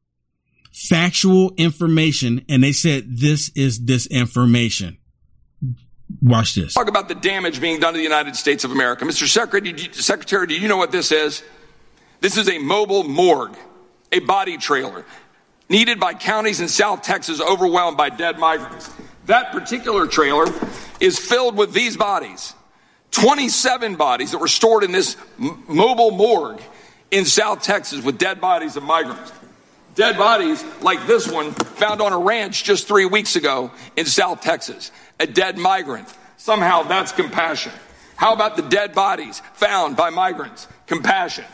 [0.72, 4.98] factual information, and they said this is disinformation.
[6.22, 6.74] Watch this.
[6.74, 9.04] Talk about the damage being done to the United States of America.
[9.04, 9.26] Mr.
[9.26, 11.42] Secretary, Secretary, do you know what this is?
[12.20, 13.56] This is a mobile morgue,
[14.12, 15.04] a body trailer
[15.68, 18.90] needed by counties in South Texas overwhelmed by dead migrants.
[19.26, 20.46] That particular trailer
[21.00, 22.54] is filled with these bodies
[23.12, 26.60] 27 bodies that were stored in this m- mobile morgue
[27.10, 29.32] in South Texas with dead bodies of migrants.
[29.94, 34.42] Dead bodies like this one found on a ranch just three weeks ago in South
[34.42, 34.92] Texas.
[35.18, 36.12] A dead migrant.
[36.36, 37.72] Somehow that's compassion.
[38.16, 40.68] How about the dead bodies found by migrants?
[40.86, 41.44] Compassion.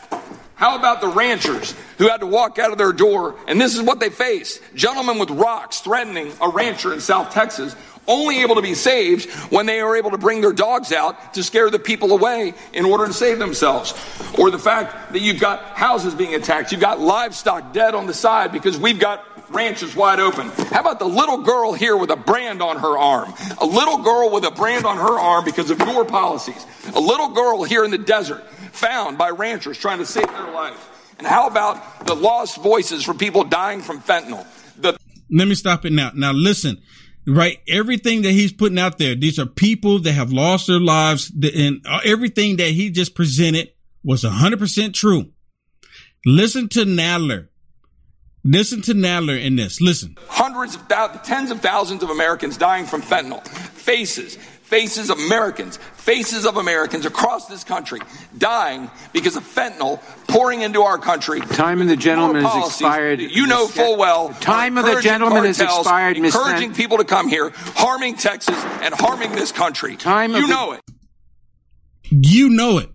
[0.63, 3.81] How about the ranchers who had to walk out of their door and this is
[3.81, 4.61] what they faced?
[4.73, 7.75] Gentlemen with rocks threatening a rancher in South Texas,
[8.07, 11.43] only able to be saved when they are able to bring their dogs out to
[11.43, 13.93] scare the people away in order to save themselves.
[14.39, 18.13] Or the fact that you've got houses being attacked, you've got livestock dead on the
[18.13, 20.47] side because we've got ranches wide open.
[20.47, 23.33] How about the little girl here with a brand on her arm?
[23.59, 26.65] A little girl with a brand on her arm because of your policies.
[26.95, 30.89] A little girl here in the desert found by ranchers trying to save their life.
[31.17, 34.45] And how about the lost voices for people dying from fentanyl?
[34.79, 34.97] The
[35.31, 36.11] Let me stop it now.
[36.13, 36.81] Now listen,
[37.25, 37.59] right?
[37.67, 41.81] Everything that he's putting out there, these are people that have lost their lives and
[41.85, 43.69] uh, everything that he just presented
[44.03, 45.31] was 100% true.
[46.25, 47.47] Listen to Nadler.
[48.45, 49.79] Listen to Nadler in this.
[49.79, 50.17] Listen.
[50.27, 53.45] Hundreds of thousands, tens of thousands of Americans dying from fentanyl.
[53.47, 54.37] Faces,
[54.73, 57.99] faces of Americans, faces of Americans across this country
[58.39, 61.39] dying because of fentanyl pouring into our country.
[61.41, 63.21] Time of the gentleman is expired.
[63.21, 64.29] You know full well.
[64.41, 66.33] Time of the gentleman is cartels, expired, Ms.
[66.33, 69.95] Encouraging Fent- people to come here, harming Texas and harming this country.
[69.95, 70.81] Time you of the- know it.
[72.09, 72.89] You know it.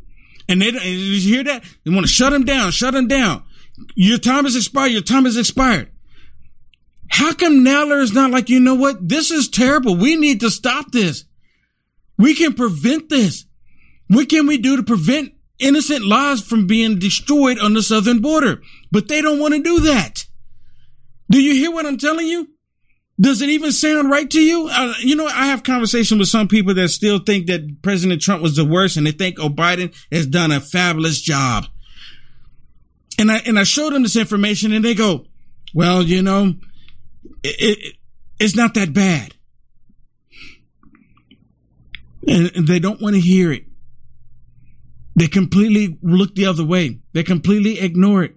[0.49, 1.63] And they, did you hear that?
[1.85, 3.45] They want to shut him down, shut him down.
[3.95, 4.91] Your time is expired.
[4.91, 5.93] Your time is expired.
[7.09, 9.09] How come Nadler is not like, you know what?
[9.09, 9.95] This is terrible.
[9.95, 11.25] We need to stop this.
[12.19, 13.47] We can prevent this.
[14.09, 18.63] What can we do to prevent innocent lives from being destroyed on the southern border?
[18.91, 20.27] But they don't want to do that.
[21.31, 22.49] Do you hear what I'm telling you?
[23.21, 24.69] Does it even sound right to you?
[24.71, 28.43] Uh, you know, I have conversation with some people that still think that President Trump
[28.43, 31.67] was the worst and they think, oh, Biden has done a fabulous job.
[33.19, 35.27] And I, and I showed them this information and they go,
[35.75, 36.55] well, you know,
[37.43, 37.97] it, it,
[38.39, 39.35] it's not that bad.
[42.27, 43.65] And, they don't want to hear it.
[45.15, 47.01] They completely look the other way.
[47.13, 48.37] They completely ignore it.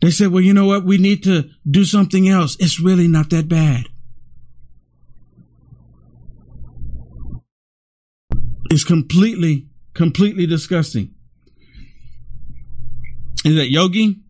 [0.00, 0.84] They say, well, you know what?
[0.84, 2.56] We need to do something else.
[2.60, 3.86] It's really not that bad.
[8.70, 11.14] It's completely, completely disgusting.
[13.44, 14.20] Is that Yogi?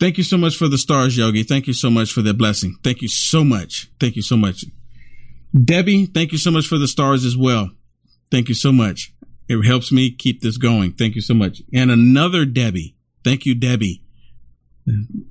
[0.00, 1.42] Thank you so much for the stars, Yogi.
[1.44, 2.76] Thank you so much for the blessing.
[2.82, 3.90] Thank you so much.
[4.00, 4.64] Thank you so much.
[5.62, 7.70] Debbie, thank you so much for the stars as well.
[8.30, 9.12] Thank you so much.
[9.48, 10.92] It helps me keep this going.
[10.92, 11.62] Thank you so much.
[11.72, 12.96] And another Debbie.
[13.22, 14.02] Thank you, Debbie.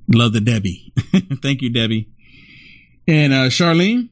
[0.08, 0.92] Love the Debbie.
[1.42, 2.10] thank you, Debbie.
[3.06, 4.08] And uh, Charlene,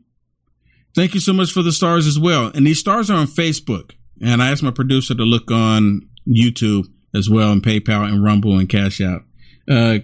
[0.94, 2.46] thank you so much for the stars as well.
[2.54, 3.92] And these stars are on Facebook.
[4.20, 8.58] And I asked my producer to look on YouTube as well and PayPal and Rumble
[8.58, 9.24] and Cash App.
[9.68, 9.98] Uh,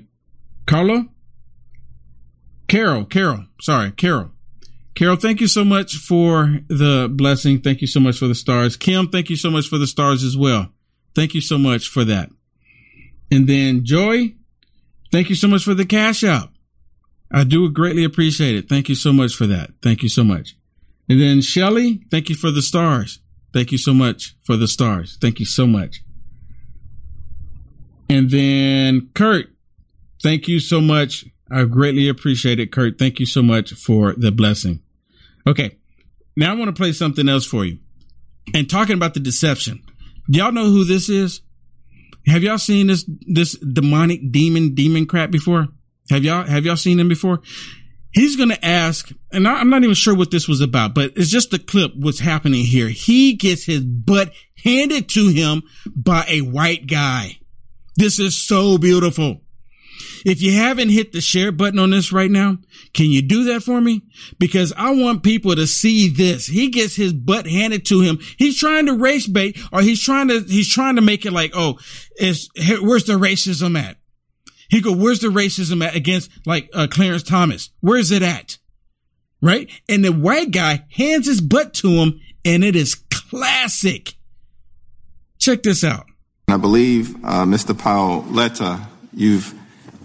[0.67, 1.07] Carlo?
[2.67, 4.31] Carol, Carol, sorry, Carol.
[4.99, 7.61] Carol, thank you so much for the blessing.
[7.61, 8.77] Thank you so much for the stars.
[8.77, 10.73] Kim, thank you so much for the stars as well.
[11.15, 12.31] Thank you so much for that.
[13.31, 14.35] And then Joy,
[15.13, 16.51] thank you so much for the Cash App.
[17.31, 18.69] I do greatly appreciate it.
[18.69, 19.71] Thank you so much for that.
[19.85, 20.57] Thank you so much.
[21.09, 23.21] And then Shelly, thank you for the stars.
[23.55, 25.17] Thank you so much for the stars.
[25.21, 26.03] Thank you so much.
[28.11, 29.47] And then Kurt,
[30.25, 31.25] thank you so much.
[31.49, 32.99] I greatly appreciate it, Kurt.
[32.99, 34.83] Thank you so much for the blessing.
[35.49, 35.77] Okay.
[36.37, 37.79] Now I want to play something else for you.
[38.55, 39.83] And talking about the deception.
[40.31, 41.41] Do y'all know who this is?
[42.27, 45.69] Have y'all seen this this demonic demon demon crap before?
[46.11, 47.41] Have y'all have y'all seen him before?
[48.13, 51.31] He's going to ask, and I'm not even sure what this was about, but it's
[51.31, 52.89] just the clip what's happening here.
[52.89, 54.33] He gets his butt
[54.65, 55.63] handed to him
[55.95, 57.39] by a white guy.
[57.97, 59.43] This is so beautiful.
[60.25, 62.59] If you haven't hit the share button on this right now,
[62.95, 64.03] can you do that for me?
[64.39, 66.47] Because I want people to see this.
[66.47, 68.19] He gets his butt handed to him.
[68.37, 71.53] He's trying to race bait or he's trying to, he's trying to make it like,
[71.55, 71.79] oh,
[72.17, 72.49] is
[72.81, 73.97] where's the racism at?
[74.69, 77.71] He go, where's the racism at against like uh, Clarence Thomas?
[77.81, 78.59] Where's it at?
[79.41, 79.71] Right?
[79.89, 84.15] And the white guy hands his butt to him and it is classic.
[85.39, 86.07] Check this out.
[86.49, 87.75] I believe, uh, Mr.
[87.75, 89.55] Paoletta, you've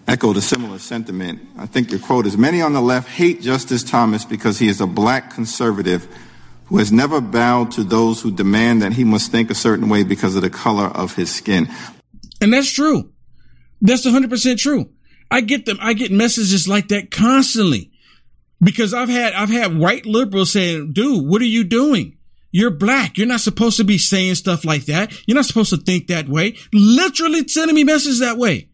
[0.07, 1.41] echoed a similar sentiment.
[1.57, 4.81] I think your quote is Many on the left hate Justice Thomas because he is
[4.81, 6.07] a black conservative
[6.65, 10.03] who has never bowed to those who demand that he must think a certain way
[10.03, 11.67] because of the color of his skin.
[12.41, 13.11] And that's true.
[13.81, 14.89] That's 100% true.
[15.29, 15.77] I get them.
[15.81, 17.91] I get messages like that constantly
[18.61, 22.17] because I've had, I've had white liberals saying, dude, what are you doing?
[22.51, 23.17] You're black.
[23.17, 25.11] You're not supposed to be saying stuff like that.
[25.25, 26.55] You're not supposed to think that way.
[26.71, 28.69] Literally sending me messages that way.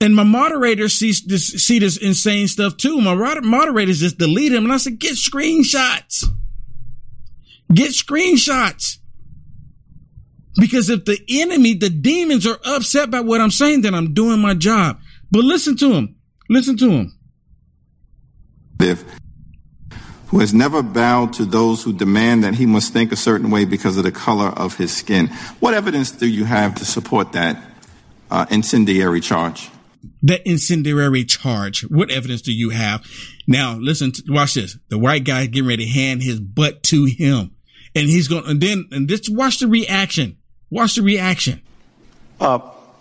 [0.00, 3.00] And my moderator sees this, see this insane stuff too.
[3.00, 4.64] My moderators just delete him.
[4.64, 6.24] And I said, get screenshots.
[7.72, 8.98] Get screenshots.
[10.56, 14.40] Because if the enemy, the demons are upset by what I'm saying, then I'm doing
[14.40, 15.00] my job.
[15.30, 16.16] But listen to him.
[16.48, 17.18] Listen to him.
[18.80, 19.04] If
[20.28, 23.64] Who has never bowed to those who demand that he must think a certain way
[23.64, 25.28] because of the color of his skin.
[25.60, 27.62] What evidence do you have to support that
[28.30, 29.70] uh, incendiary charge?
[30.24, 31.82] That incendiary charge.
[31.82, 33.06] What evidence do you have?
[33.46, 34.78] Now, listen, to, watch this.
[34.88, 37.54] The white guy getting ready to hand his butt to him.
[37.94, 40.38] And he's going, and then, and just watch the reaction.
[40.70, 41.60] Watch the reaction.
[42.40, 42.58] Uh,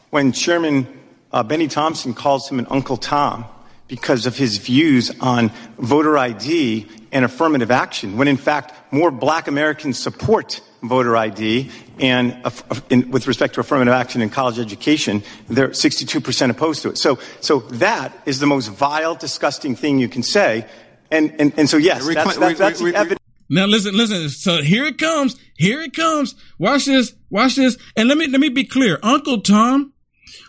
[0.09, 0.86] when Chairman
[1.32, 3.45] uh, Benny Thompson calls him an Uncle Tom
[3.88, 5.49] because of his views on
[5.80, 12.39] voter ID and affirmative action, when in fact more black Americans support voter ID and
[12.44, 12.52] uh,
[12.89, 16.98] in, with respect to affirmative action in college education, they're 62% opposed to it.
[16.98, 20.68] So, so that is the most vile, disgusting thing you can say.
[21.12, 23.20] And, and, and so yes, that's, that's, that's the evidence.
[23.50, 24.30] Now listen, listen.
[24.30, 25.39] So here it comes.
[25.58, 26.34] Here it comes.
[26.58, 27.14] Watch this.
[27.30, 27.78] Watch this.
[27.96, 28.98] And let me let me be clear.
[29.04, 29.94] Uncle Tom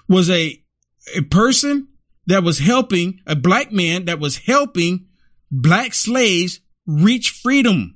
[0.09, 0.63] was a
[1.15, 1.89] a person
[2.27, 5.07] that was helping a black man that was helping
[5.51, 7.94] black slaves reach freedom.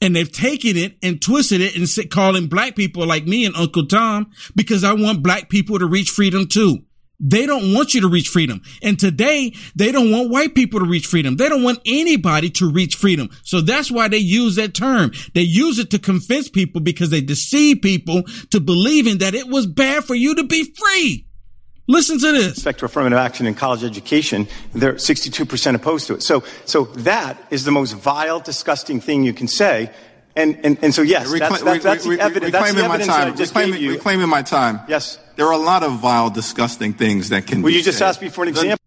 [0.00, 3.56] And they've taken it and twisted it and sit calling black people like me and
[3.56, 6.82] Uncle Tom because I want black people to reach freedom too.
[7.18, 8.60] They don't want you to reach freedom.
[8.82, 11.36] And today, they don't want white people to reach freedom.
[11.36, 13.30] They don't want anybody to reach freedom.
[13.42, 15.12] So that's why they use that term.
[15.34, 19.66] They use it to convince people because they deceive people to believing that it was
[19.66, 21.25] bad for you to be free.
[21.88, 22.48] Listen to this.
[22.56, 26.22] Respect to affirmative action in college education, they're 62% opposed to it.
[26.22, 29.90] So, so that is the most vile, disgusting thing you can say.
[30.34, 32.52] And, and, and so, yes, Recla- that's, that's, that's re- the re- evidence.
[32.52, 33.36] That's the reclaiming my evidence that I time.
[33.36, 33.92] just Reclaiming, gave you.
[33.92, 34.80] reclaiming my time.
[34.88, 35.18] Yes.
[35.36, 38.08] There are a lot of vile, disgusting things that can Well, be you just said.
[38.08, 38.85] asked me for an The- example.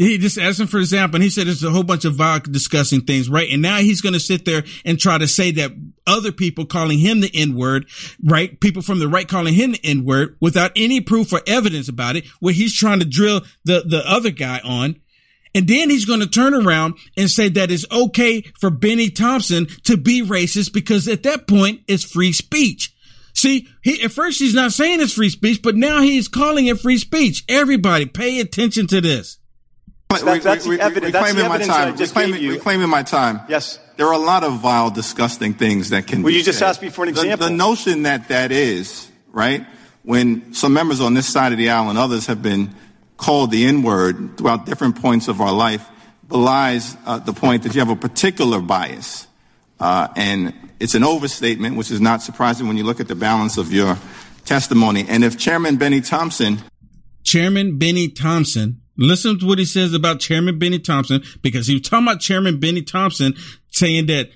[0.00, 2.40] He just asked him for example, and he said it's a whole bunch of vile,
[2.40, 3.50] discussing things, right?
[3.50, 5.72] And now he's going to sit there and try to say that
[6.06, 7.86] other people calling him the N word,
[8.24, 8.58] right?
[8.60, 12.16] People from the right calling him the N word without any proof or evidence about
[12.16, 14.96] it, where he's trying to drill the, the other guy on.
[15.54, 19.66] And then he's going to turn around and say that it's okay for Benny Thompson
[19.84, 22.96] to be racist because at that point it's free speech.
[23.34, 26.80] See, he, at first he's not saying it's free speech, but now he's calling it
[26.80, 27.44] free speech.
[27.50, 29.39] Everybody pay attention to this.
[30.10, 31.12] That- that's the evidence.
[31.12, 31.96] That's the reclaiming my evidence that I time.
[31.96, 32.52] just reclaiming, gave you.
[32.54, 33.40] reclaiming my time.
[33.48, 33.78] Yes.
[33.96, 36.68] There are a lot of vile, disgusting things that can Well, be you just said.
[36.68, 37.48] asked me for an The- example.
[37.48, 39.64] The, notion that that is, right,
[40.02, 42.74] when some members on this side of the aisle and others have been
[43.16, 45.84] called the N word throughout different points of our life
[46.28, 49.26] belies uh, the point that you have a particular bias.
[49.78, 53.58] Uh, and it's an overstatement, which is not surprising when you look at the balance
[53.58, 53.98] of your
[54.44, 55.04] testimony.
[55.08, 56.62] And if Chairman Benny Thompson
[57.24, 58.79] Chairman Benny Thompson.
[59.00, 62.60] Listen to what he says about Chairman Benny Thompson because he was talking about Chairman
[62.60, 63.34] Benny Thompson
[63.68, 64.28] saying that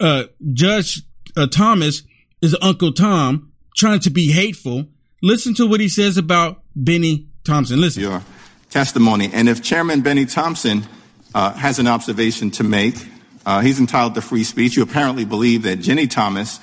[0.00, 1.02] uh, Judge
[1.36, 2.02] uh, Thomas
[2.42, 4.86] is Uncle Tom trying to be hateful.
[5.22, 7.80] Listen to what he says about Benny Thompson.
[7.80, 8.02] Listen.
[8.02, 8.22] Your
[8.70, 9.30] testimony.
[9.32, 10.84] And if Chairman Benny Thompson
[11.34, 12.94] uh, has an observation to make,
[13.46, 14.76] uh, he's entitled to free speech.
[14.76, 16.60] You apparently believe that Ginni Thomas,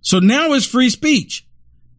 [0.00, 1.46] So now it's free speech.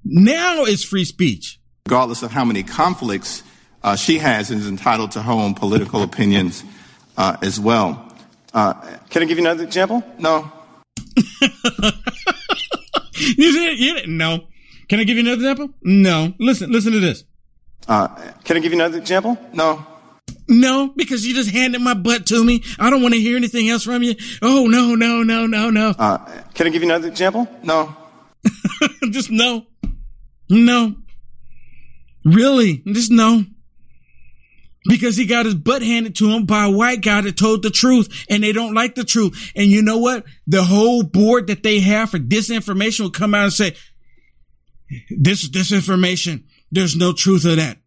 [0.03, 1.59] Now it's free speech.
[1.85, 3.43] regardless of how many conflicts
[3.83, 6.63] uh, she has, and is entitled to her own political opinions
[7.17, 8.13] uh, as well.
[8.53, 8.73] Uh,
[9.09, 10.03] Can I give you another example?
[10.17, 10.51] No.
[13.19, 14.45] You didn't, you didn't know.
[14.87, 15.69] Can I give you another example?
[15.83, 16.33] No.
[16.39, 17.23] Listen, listen to this.
[17.87, 18.07] Uh,
[18.43, 19.37] Can I give you another example?
[19.53, 19.85] No.
[20.47, 22.63] No, because you just handed my butt to me.
[22.79, 24.15] I don't want to hear anything else from you.
[24.41, 25.93] Oh, no, no, no, no, no.
[25.99, 26.17] Uh,
[26.53, 27.47] Can I give you another example?
[27.61, 27.95] No.
[29.11, 29.67] just no.
[30.49, 30.95] No.
[32.25, 32.81] Really?
[32.87, 33.43] Just no.
[34.85, 37.69] Because he got his butt handed to him by a white guy that told the
[37.69, 39.51] truth and they don't like the truth.
[39.55, 40.23] And you know what?
[40.47, 43.75] The whole board that they have for disinformation will come out and say,
[45.09, 47.77] this disinformation, there's no truth of that.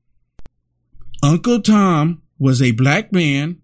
[1.22, 3.62] Uncle Tom was a black man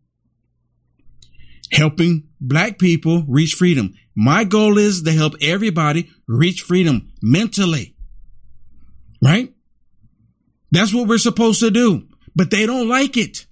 [1.71, 3.95] helping black people reach freedom.
[4.15, 7.95] My goal is to help everybody reach freedom mentally.
[9.23, 9.53] Right?
[10.71, 12.08] That's what we're supposed to do.
[12.39, 13.47] But they don't like it.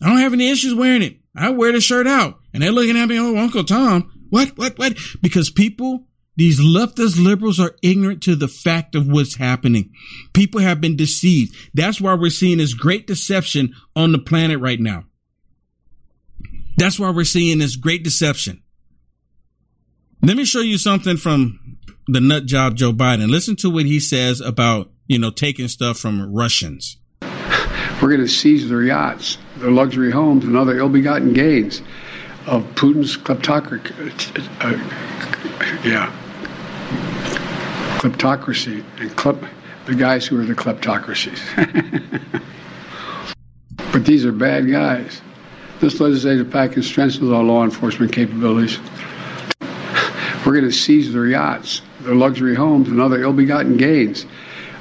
[0.00, 1.16] I don't have any issues wearing it.
[1.36, 4.12] I wear the shirt out and they're looking at me, oh, Uncle Tom.
[4.30, 4.96] What, what, what?
[5.20, 6.04] Because people,
[6.36, 9.90] these leftist liberals are ignorant to the fact of what's happening.
[10.34, 11.56] People have been deceived.
[11.74, 15.06] That's why we're seeing this great deception on the planet right now.
[16.76, 18.62] That's why we're seeing this great deception.
[20.22, 23.30] Let me show you something from the nut job Joe Biden.
[23.30, 26.98] Listen to what he says about, you know, taking stuff from Russians.
[28.00, 31.82] We're going to seize their yachts, their luxury homes, and other ill begotten gains
[32.46, 33.82] of Putin's kleptocracy.
[34.60, 34.78] Uh,
[35.84, 36.12] yeah.
[37.98, 39.44] kleptocracy and klep,
[39.86, 41.40] the guys who are the kleptocracies.
[43.92, 45.20] but these are bad guys.
[45.80, 48.78] This legislative package strengthens our law enforcement capabilities.
[50.46, 54.24] We're going to seize their yachts, their luxury homes, and other ill begotten gains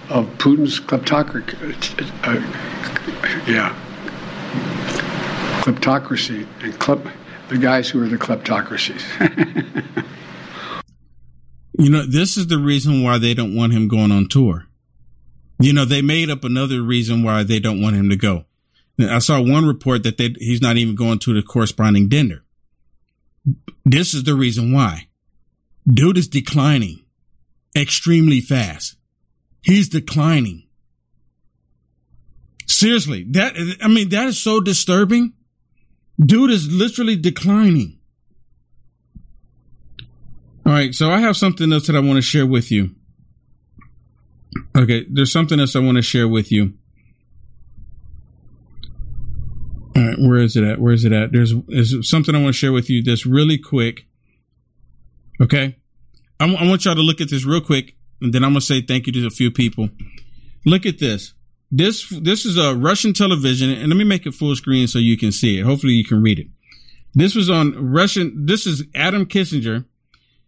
[0.09, 2.11] of Putin's kleptocracy.
[2.23, 2.41] Uh,
[3.47, 3.75] yeah.
[5.61, 7.11] Kleptocracy and klep,
[7.49, 9.03] the guys who are the kleptocracies.
[11.79, 14.67] you know, this is the reason why they don't want him going on tour.
[15.59, 18.45] You know, they made up another reason why they don't want him to go.
[18.99, 22.43] I saw one report that they, he's not even going to the corresponding dinner.
[23.85, 25.07] This is the reason why.
[25.87, 27.05] Dude is declining
[27.75, 28.95] extremely fast.
[29.61, 30.66] He's declining.
[32.77, 35.33] Seriously, that, I mean, that is so disturbing.
[36.23, 37.97] Dude is literally declining.
[40.63, 40.93] All right.
[40.93, 42.93] So I have something else that I want to share with you.
[44.77, 45.07] Okay.
[45.09, 46.75] There's something else I want to share with you.
[49.95, 50.79] All right, where is it at?
[50.79, 51.31] Where is it at?
[51.31, 54.05] There's, there's something I want to share with you that's really quick.
[55.41, 55.79] Okay.
[56.39, 58.61] I, w- I want y'all to look at this real quick, and then I'm to
[58.61, 59.89] say thank you to a few people.
[60.63, 61.33] Look at this.
[61.69, 65.17] This, this is a Russian television, and let me make it full screen so you
[65.17, 65.63] can see it.
[65.63, 66.47] Hopefully you can read it.
[67.13, 68.45] This was on Russian.
[68.45, 69.85] This is Adam Kinzinger,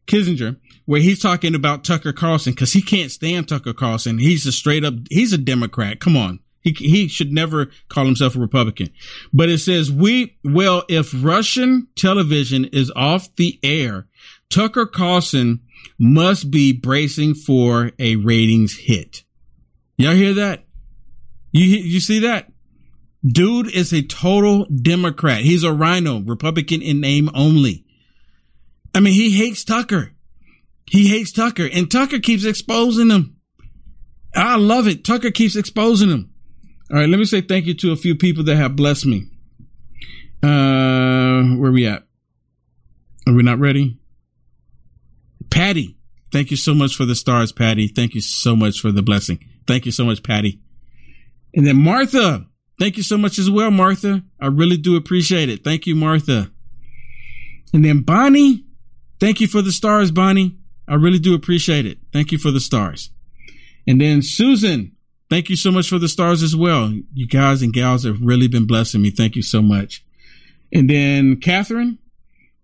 [0.08, 4.20] Kinzinger, where he's talking about Tucker Carlson because he can't stand Tucker Carlson.
[4.20, 6.00] He's a straight up, he's a Democrat.
[6.00, 6.40] Come on.
[6.62, 8.90] He, he should never call himself a Republican.
[9.34, 14.08] But it says, we, well, if Russian television is off the air,
[14.50, 15.62] Tucker Carlson
[15.98, 19.24] must be bracing for a ratings hit.
[19.98, 20.66] Y'all hear that?
[21.52, 22.52] You, you see that?
[23.26, 25.42] Dude is a total Democrat.
[25.42, 27.86] He's a RINO, Republican in name only.
[28.96, 30.12] I mean, he hates Tucker.
[30.90, 33.36] He hates Tucker and Tucker keeps exposing him.
[34.36, 35.04] I love it.
[35.04, 36.32] Tucker keeps exposing him.
[36.92, 39.28] All right, let me say thank you to a few people that have blessed me.
[40.42, 42.04] Uh, where we at?
[43.28, 44.00] Are we not ready?
[45.52, 45.98] Patty,
[46.32, 47.88] thank you so much for the stars, Patty.
[47.88, 49.44] Thank you so much for the blessing.
[49.68, 50.60] Thank you so much, Patty.
[51.56, 52.46] And then Martha,
[52.80, 54.24] thank you so much as well, Martha.
[54.40, 55.64] I really do appreciate it.
[55.64, 56.52] Thank you, Martha.
[57.74, 58.66] And then Bonnie,
[59.20, 60.58] thank you for the stars, Bonnie.
[60.88, 62.00] I really do appreciate it.
[62.12, 63.12] Thank you for the stars.
[63.88, 64.96] And then Susan,
[65.30, 66.92] Thank you so much for the stars as well.
[67.14, 69.12] You guys and gals have really been blessing me.
[69.12, 70.04] Thank you so much.
[70.74, 72.00] And then Catherine,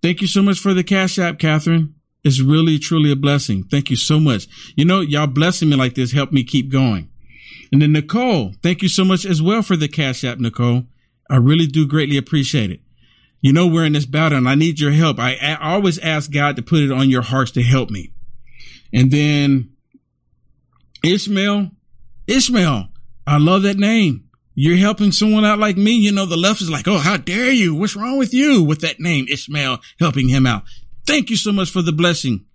[0.01, 1.93] thank you so much for the Cash App, Catherine.
[2.23, 3.65] It's really, truly a blessing.
[3.65, 4.47] Thank you so much.
[4.75, 7.09] You know, y'all blessing me like this help me keep going.
[7.71, 10.83] And then Nicole, thank you so much as well for the Cash App, Nicole.
[11.29, 12.81] I really do greatly appreciate it.
[13.41, 15.19] You know, we're in this battle and I need your help.
[15.19, 18.11] I, I always ask God to put it on your hearts to help me.
[18.93, 19.71] And then
[21.03, 21.71] Ishmael,
[22.27, 22.89] Ishmael,
[23.27, 24.25] I love that name.
[24.55, 25.91] You're helping someone out like me.
[25.91, 27.75] You know, the left is like, oh, how dare you?
[27.75, 30.63] What's wrong with you with that name, Ishmael, helping him out?
[31.05, 32.45] Thank you so much for the blessing,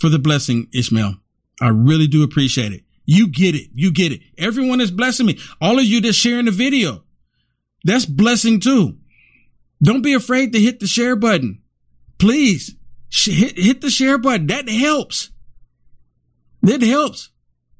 [0.00, 1.14] for the blessing, Ishmael.
[1.60, 2.82] I really do appreciate it.
[3.10, 3.70] You get it.
[3.74, 4.20] You get it.
[4.36, 5.38] Everyone is blessing me.
[5.62, 7.04] All of you that's sharing the video,
[7.82, 8.98] that's blessing too.
[9.82, 11.62] Don't be afraid to hit the share button.
[12.18, 12.76] Please
[13.10, 14.48] hit, hit the share button.
[14.48, 15.30] That helps.
[16.60, 17.30] That helps.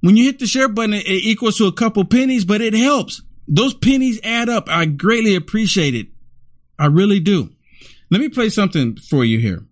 [0.00, 3.20] When you hit the share button, it equals to a couple pennies, but it helps.
[3.46, 4.70] Those pennies add up.
[4.70, 6.06] I greatly appreciate it.
[6.78, 7.50] I really do.
[8.10, 9.66] Let me play something for you here.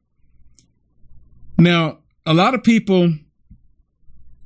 [1.56, 3.14] Now, a lot of people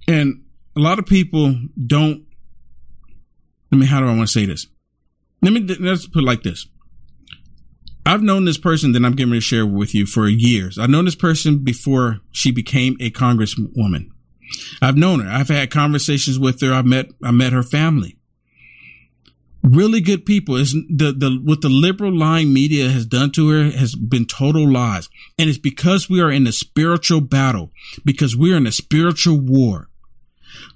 [0.06, 0.39] and
[0.76, 1.54] a lot of people
[1.86, 2.24] don't.
[3.72, 4.66] I mean, how do I want to say this?
[5.42, 6.66] Let me, let's put it like this.
[8.04, 10.78] I've known this person that I'm getting to share with you for years.
[10.78, 14.08] I've known this person before she became a congresswoman.
[14.82, 15.30] I've known her.
[15.30, 16.72] I've had conversations with her.
[16.72, 18.16] I met I met her family.
[19.62, 20.56] Really good people.
[20.56, 24.68] Is the the what the liberal lying media has done to her has been total
[24.68, 25.08] lies,
[25.38, 27.70] and it's because we are in a spiritual battle,
[28.04, 29.89] because we're in a spiritual war.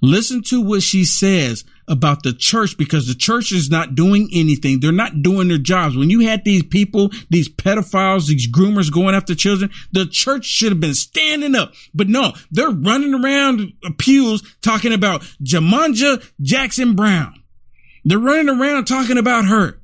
[0.01, 4.79] Listen to what she says about the church because the church is not doing anything.
[4.79, 5.95] They're not doing their jobs.
[5.95, 10.71] When you had these people, these pedophiles, these groomers going after children, the church should
[10.71, 11.73] have been standing up.
[11.93, 17.43] But no, they're running around pews talking about Jamanja Jackson Brown.
[18.03, 19.79] They're running around talking about her.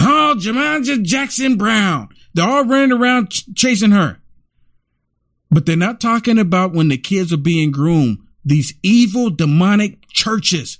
[0.00, 2.08] Oh, Jamanja Jackson Brown.
[2.34, 4.18] They're all running around ch- chasing her.
[5.50, 10.78] But they're not talking about when the kids are being groomed these evil demonic churches.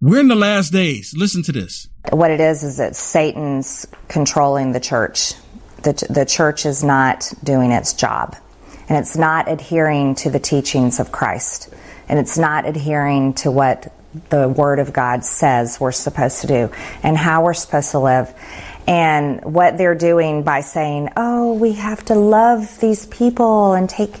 [0.00, 1.14] We're in the last days.
[1.16, 1.88] Listen to this.
[2.10, 5.34] What it is is that Satan's controlling the church.
[5.82, 8.36] The, the church is not doing its job.
[8.88, 11.72] and it's not adhering to the teachings of Christ,
[12.08, 13.92] and it's not adhering to what
[14.30, 16.70] the Word of God says we're supposed to do
[17.02, 18.32] and how we're supposed to live.
[18.86, 24.14] And what they're doing by saying, oh, we have to love these people and take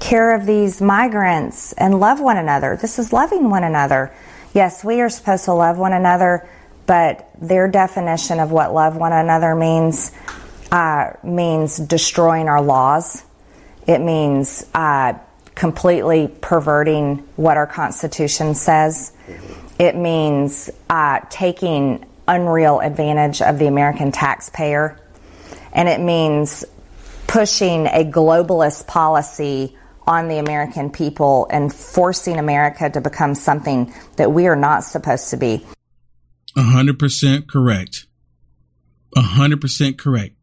[0.00, 2.76] care of these migrants and love one another.
[2.76, 4.12] This is loving one another.
[4.54, 6.48] Yes, we are supposed to love one another,
[6.86, 10.12] but their definition of what love one another means
[10.72, 13.24] uh, means destroying our laws.
[13.86, 15.14] It means uh,
[15.54, 19.12] completely perverting what our Constitution says.
[19.78, 24.98] It means uh, taking unreal advantage of the American taxpayer.
[25.72, 26.64] And it means
[27.26, 29.76] pushing a globalist policy
[30.06, 35.30] on the American people and forcing America to become something that we are not supposed
[35.30, 35.64] to be.
[36.56, 38.06] 100% correct.
[39.16, 40.34] 100% correct.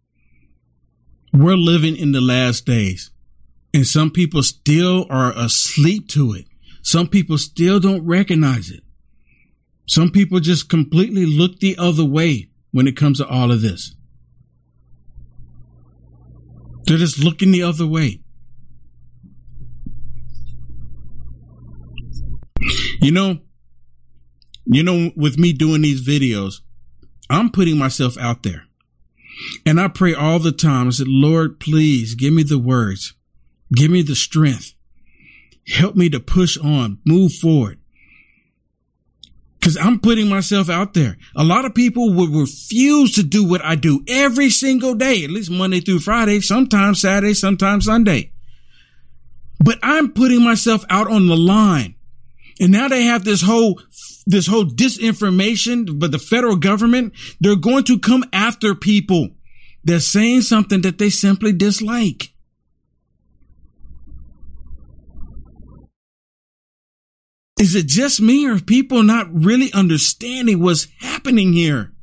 [1.31, 3.11] We're living in the last days,
[3.73, 6.45] and some people still are asleep to it.
[6.81, 8.83] Some people still don't recognize it.
[9.87, 13.95] Some people just completely look the other way when it comes to all of this.
[16.85, 18.22] They're just looking the other way.
[23.03, 23.39] You know,
[24.65, 26.61] you know, with me doing these videos,
[27.29, 28.63] I'm putting myself out there.
[29.65, 30.87] And I pray all the time.
[30.87, 33.13] I said, Lord, please give me the words.
[33.75, 34.73] Give me the strength.
[35.67, 37.79] Help me to push on, move forward.
[39.61, 41.17] Cause I'm putting myself out there.
[41.35, 45.29] A lot of people would refuse to do what I do every single day, at
[45.29, 48.33] least Monday through Friday, sometimes Saturday, sometimes Sunday.
[49.63, 51.95] But I'm putting myself out on the line.
[52.59, 53.81] And now they have this whole,
[54.25, 59.29] this whole disinformation, but the federal government, they're going to come after people.
[59.83, 62.29] They're saying something that they simply dislike.
[67.59, 71.93] Is it just me or people not really understanding what's happening here?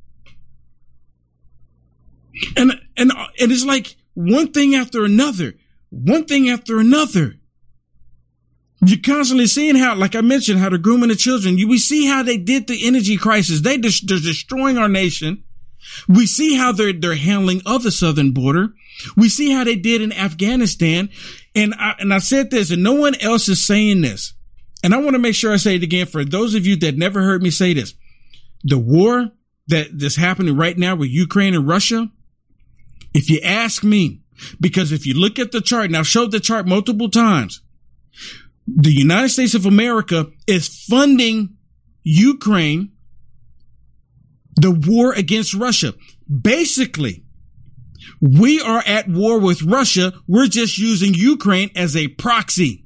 [2.57, 5.55] And, and, and it's like one thing after another,
[5.91, 7.40] one thing after another.
[8.85, 11.59] You're constantly seeing how, like I mentioned, how they're grooming the children.
[11.59, 13.61] You, we see how they did the energy crisis.
[13.61, 15.45] They, they're destroying our nation.
[16.09, 18.69] We see how they're, they're handling of the southern border.
[19.17, 21.11] We see how they did in Afghanistan.
[21.55, 24.35] And I, and I said this and no one else is saying this.
[24.83, 26.97] And I want to make sure I say it again for those of you that
[26.97, 27.95] never heard me say this.
[28.65, 29.31] The war
[29.69, 32.09] that that's happening right now with Ukraine and Russia,
[33.13, 34.23] if you ask me,
[34.59, 37.61] because if you look at the chart, and I've showed the chart multiple times,
[38.77, 41.57] the United States of America is funding
[42.03, 42.93] Ukraine,
[44.57, 45.95] the war against Russia.
[46.29, 47.25] Basically,
[48.21, 50.13] we are at war with Russia.
[50.27, 52.85] We're just using Ukraine as a proxy.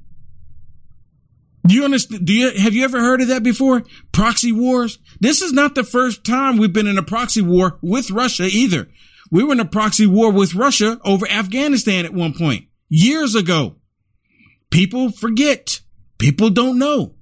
[1.65, 2.25] Do you understand?
[2.25, 3.83] Do you, have you ever heard of that before?
[4.11, 4.99] Proxy wars?
[5.19, 8.87] This is not the first time we've been in a proxy war with Russia either.
[9.31, 13.77] We were in a proxy war with Russia over Afghanistan at one point years ago.
[14.69, 15.81] People forget.
[16.17, 17.15] People don't know.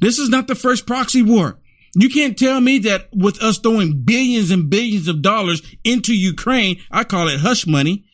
[0.00, 1.58] This is not the first proxy war.
[1.94, 6.78] You can't tell me that with us throwing billions and billions of dollars into Ukraine,
[6.90, 8.04] I call it hush money,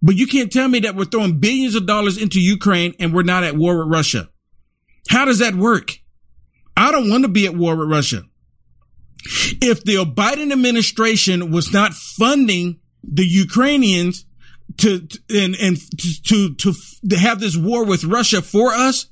[0.00, 3.22] but you can't tell me that we're throwing billions of dollars into Ukraine and we're
[3.24, 4.28] not at war with Russia.
[5.08, 5.98] How does that work?
[6.76, 8.22] I don't want to be at war with Russia.
[9.60, 14.24] If the Biden administration was not funding the Ukrainians
[14.78, 15.76] to, and, and
[16.24, 16.74] to, to,
[17.08, 19.06] to have this war with Russia for us,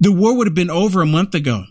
[0.00, 1.64] the war would have been over a month ago.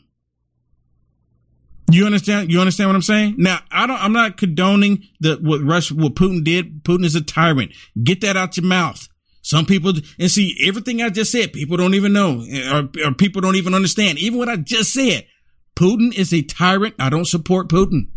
[1.92, 2.52] You understand?
[2.52, 3.36] You understand what I'm saying?
[3.38, 6.84] Now, I don't, I'm not condoning the, what Russia, what Putin did.
[6.84, 7.74] Putin is a tyrant.
[8.02, 9.08] Get that out your mouth.
[9.42, 13.42] Some people, and see, everything I just said, people don't even know, or, or people
[13.42, 14.18] don't even understand.
[14.18, 15.28] Even what I just said,
[15.76, 16.96] Putin is a tyrant.
[16.98, 18.08] I don't support Putin.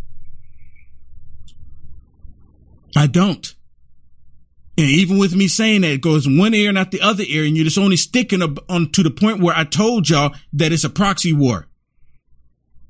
[2.95, 3.53] I don't.
[4.77, 7.43] And even with me saying that, it goes one ear, and not the other ear,
[7.43, 10.83] and you're just only sticking on to the point where I told y'all that it's
[10.83, 11.67] a proxy war.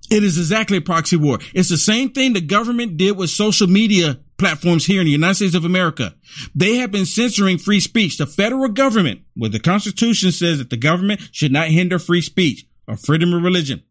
[0.09, 1.39] It is exactly a proxy war.
[1.53, 5.35] It's the same thing the government did with social media platforms here in the United
[5.35, 6.15] States of America.
[6.53, 8.17] They have been censoring free speech.
[8.17, 12.65] The federal government, where the Constitution says that the government should not hinder free speech
[12.87, 13.83] or freedom of religion.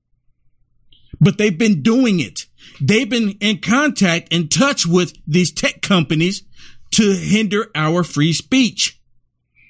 [1.21, 2.47] But they've been doing it.
[2.81, 6.43] They've been in contact, in touch with these tech companies
[6.93, 9.01] to hinder our free speech.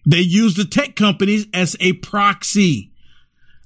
[0.06, 2.92] They use the tech companies as a proxy.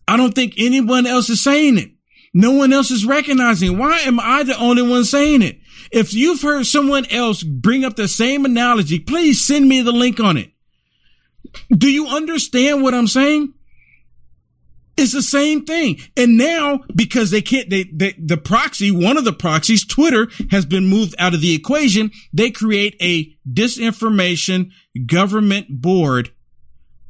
[0.09, 1.91] I don't think anyone else is saying it.
[2.33, 3.77] No one else is recognizing.
[3.77, 5.59] Why am I the only one saying it?
[5.91, 10.21] If you've heard someone else bring up the same analogy, please send me the link
[10.21, 10.53] on it.
[11.77, 13.53] Do you understand what I'm saying?
[15.01, 15.99] It's the same thing.
[16.15, 20.67] And now, because they can't, they, they, the proxy, one of the proxies, Twitter, has
[20.67, 22.11] been moved out of the equation.
[22.35, 24.73] They create a disinformation
[25.07, 26.33] government board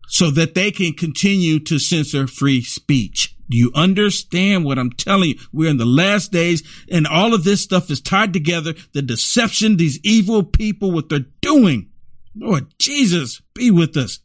[0.06, 3.36] so that they can continue to censor free speech.
[3.50, 5.38] Do you understand what I'm telling you?
[5.52, 8.74] We're in the last days and all of this stuff is tied together.
[8.92, 11.90] The deception, these evil people, what they're doing.
[12.36, 14.20] Lord Jesus, be with us.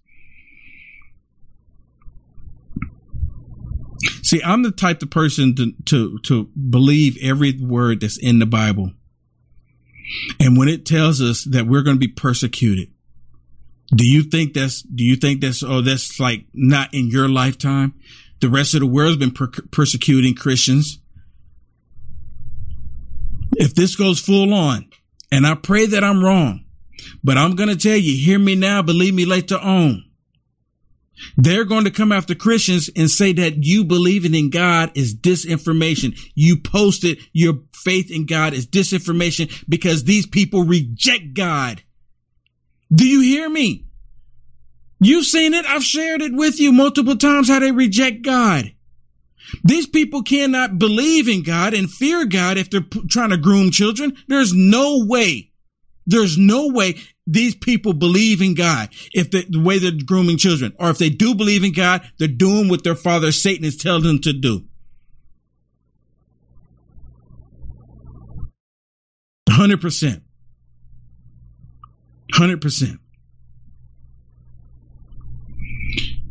[4.22, 8.46] See, I'm the type of person to, to, to believe every word that's in the
[8.46, 8.92] Bible.
[10.40, 12.90] And when it tells us that we're going to be persecuted,
[13.90, 17.94] do you think that's, do you think that's, oh, that's like not in your lifetime?
[18.42, 21.00] The rest of the world's been per- persecuting Christians.
[23.54, 24.90] If this goes full on,
[25.32, 26.66] and I pray that I'm wrong,
[27.24, 30.04] but I'm going to tell you, hear me now, believe me later on.
[31.38, 36.20] They're going to come after Christians and say that you believing in God is disinformation.
[36.36, 41.84] You posted your faith in God is disinformation because these people reject God.
[42.94, 43.86] Do you hear me?
[45.00, 45.66] You've seen it.
[45.66, 48.72] I've shared it with you multiple times how they reject God.
[49.64, 54.18] These people cannot believe in God and fear God if they're trying to groom children.
[54.28, 55.52] There's no way.
[56.06, 56.96] There's no way
[57.26, 61.10] these people believe in God if they, the way they're grooming children, or if they
[61.10, 64.66] do believe in God, they're doing what their father Satan is telling them to do.
[69.50, 70.22] Hundred percent.
[72.34, 73.00] Hundred percent.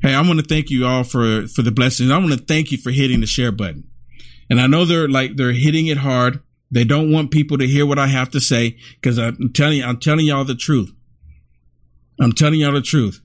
[0.02, 2.10] Hey, I want to thank you all for for the blessings.
[2.10, 3.88] I want to thank you for hitting the share button.
[4.50, 6.42] And I know they're like they're hitting it hard.
[6.74, 9.84] They don't want people to hear what I have to say because I'm telling you,
[9.84, 10.92] I'm telling y'all the truth.
[12.20, 13.20] I'm telling y'all the truth.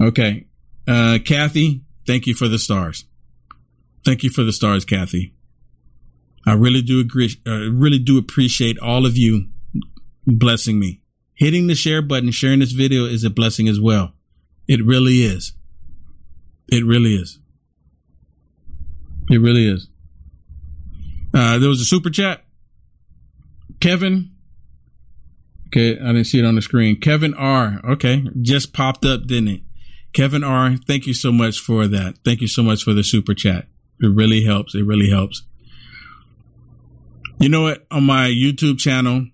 [0.00, 0.46] Okay.
[0.86, 3.06] Uh, Kathy, thank you for the stars.
[4.04, 5.34] Thank you for the stars, Kathy.
[6.46, 9.48] I really do agree, uh, really do appreciate all of you
[10.28, 11.00] blessing me.
[11.34, 14.12] Hitting the share button, sharing this video is a blessing as well.
[14.68, 15.54] It really is.
[16.68, 17.40] It really is.
[19.28, 19.88] It really is.
[21.36, 22.42] Uh, there was a super chat.
[23.80, 24.30] Kevin.
[25.66, 26.98] Okay, I didn't see it on the screen.
[26.98, 27.82] Kevin R.
[27.84, 29.60] Okay, just popped up, didn't it?
[30.14, 30.76] Kevin R.
[30.86, 32.14] Thank you so much for that.
[32.24, 33.66] Thank you so much for the super chat.
[34.00, 34.74] It really helps.
[34.74, 35.42] It really helps.
[37.38, 37.86] You know what?
[37.90, 39.26] On my YouTube channel,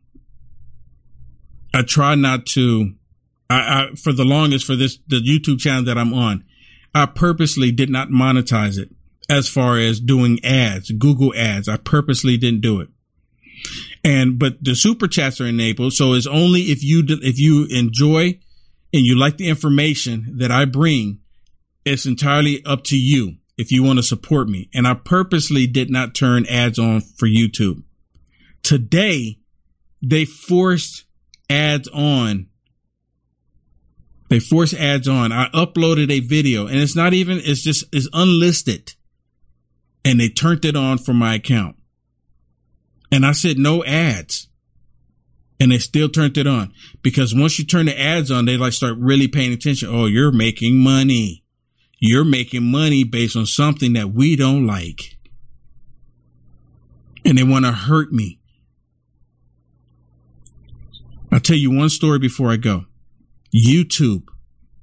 [1.72, 2.94] I try not to.
[3.48, 6.42] I, I for the longest for this the YouTube channel that I'm on,
[6.96, 8.90] I purposely did not monetize it
[9.32, 11.66] as far as doing ads, Google ads.
[11.66, 12.88] I purposely didn't do it.
[14.04, 15.94] And, but the super chats are enabled.
[15.94, 18.38] So it's only if you, if you enjoy
[18.92, 21.20] and you like the information that I bring,
[21.84, 24.68] it's entirely up to you if you want to support me.
[24.74, 27.84] And I purposely did not turn ads on for YouTube.
[28.62, 29.38] Today,
[30.02, 31.04] they forced
[31.48, 32.48] ads on.
[34.28, 35.32] They forced ads on.
[35.32, 38.94] I uploaded a video and it's not even, it's just, it's unlisted
[40.04, 41.76] and they turned it on for my account.
[43.10, 44.48] And I said no ads.
[45.60, 46.72] And they still turned it on
[47.02, 49.90] because once you turn the ads on, they like start really paying attention.
[49.92, 51.44] Oh, you're making money.
[52.00, 55.18] You're making money based on something that we don't like.
[57.24, 58.40] And they want to hurt me.
[61.30, 62.86] I'll tell you one story before I go.
[63.54, 64.24] YouTube,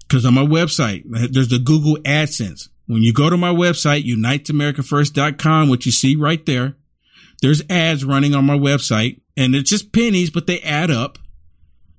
[0.08, 2.70] because on my website, there's the Google AdSense.
[2.90, 6.76] When you go to my website, uniteamericafirst.com, what you see right there,
[7.40, 11.20] there's ads running on my website and it's just pennies, but they add up.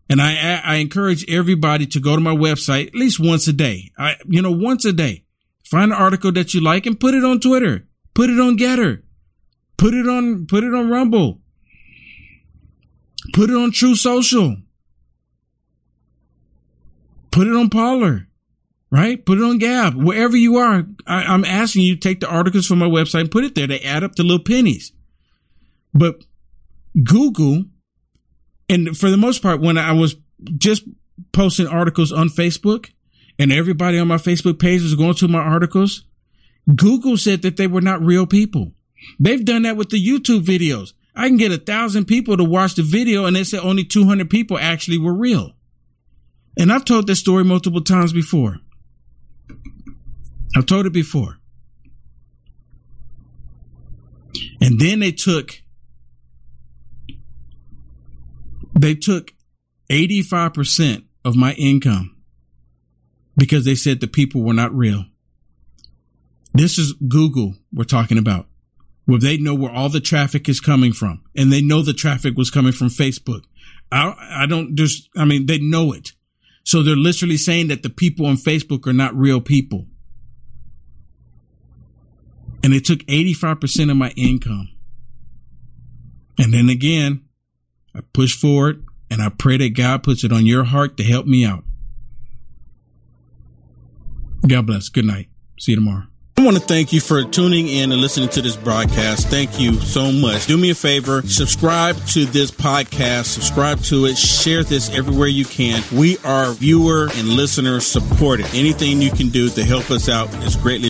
[0.08, 3.92] And I, I encourage everybody to go to my website at least once a day.
[3.96, 5.22] I, you know, once a day,
[5.64, 9.00] find an article that you like and put it on Twitter, put it on GETTR,
[9.76, 11.40] put it on, put it on Rumble,
[13.32, 14.56] put it on True Social,
[17.30, 18.26] put it on Parler
[18.90, 19.24] right?
[19.24, 20.86] Put it on Gab, wherever you are.
[21.06, 23.66] I, am asking you take the articles from my website and put it there.
[23.66, 24.92] They add up to little pennies.
[25.94, 26.24] But
[27.02, 27.64] Google,
[28.68, 30.16] and for the most part, when I was
[30.58, 30.84] just
[31.32, 32.90] posting articles on Facebook
[33.38, 36.04] and everybody on my Facebook page was going to my articles,
[36.74, 38.72] Google said that they were not real people.
[39.18, 40.92] They've done that with the YouTube videos.
[41.14, 44.30] I can get a thousand people to watch the video and they said only 200
[44.30, 45.52] people actually were real.
[46.58, 48.58] And I've told this story multiple times before.
[50.56, 51.38] I've told it before.
[54.60, 55.62] And then they took
[58.78, 59.32] they took
[59.90, 62.16] 85% of my income
[63.36, 65.04] because they said the people were not real.
[66.54, 68.46] This is Google we're talking about,
[69.04, 72.36] where they know where all the traffic is coming from, and they know the traffic
[72.36, 73.42] was coming from Facebook.
[73.92, 76.12] I, I don't just, I mean, they know it.
[76.64, 79.86] So they're literally saying that the people on Facebook are not real people.
[82.62, 84.68] And it took 85% of my income.
[86.38, 87.24] And then again,
[87.94, 91.26] I push forward and I pray that God puts it on your heart to help
[91.26, 91.64] me out.
[94.46, 94.88] God bless.
[94.88, 95.28] Good night.
[95.58, 96.04] See you tomorrow.
[96.38, 99.28] I want to thank you for tuning in and listening to this broadcast.
[99.28, 100.46] Thank you so much.
[100.46, 105.44] Do me a favor, subscribe to this podcast, subscribe to it, share this everywhere you
[105.44, 105.82] can.
[105.92, 108.46] We are viewer and listener supported.
[108.54, 110.89] Anything you can do to help us out is greatly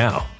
[0.00, 0.39] now.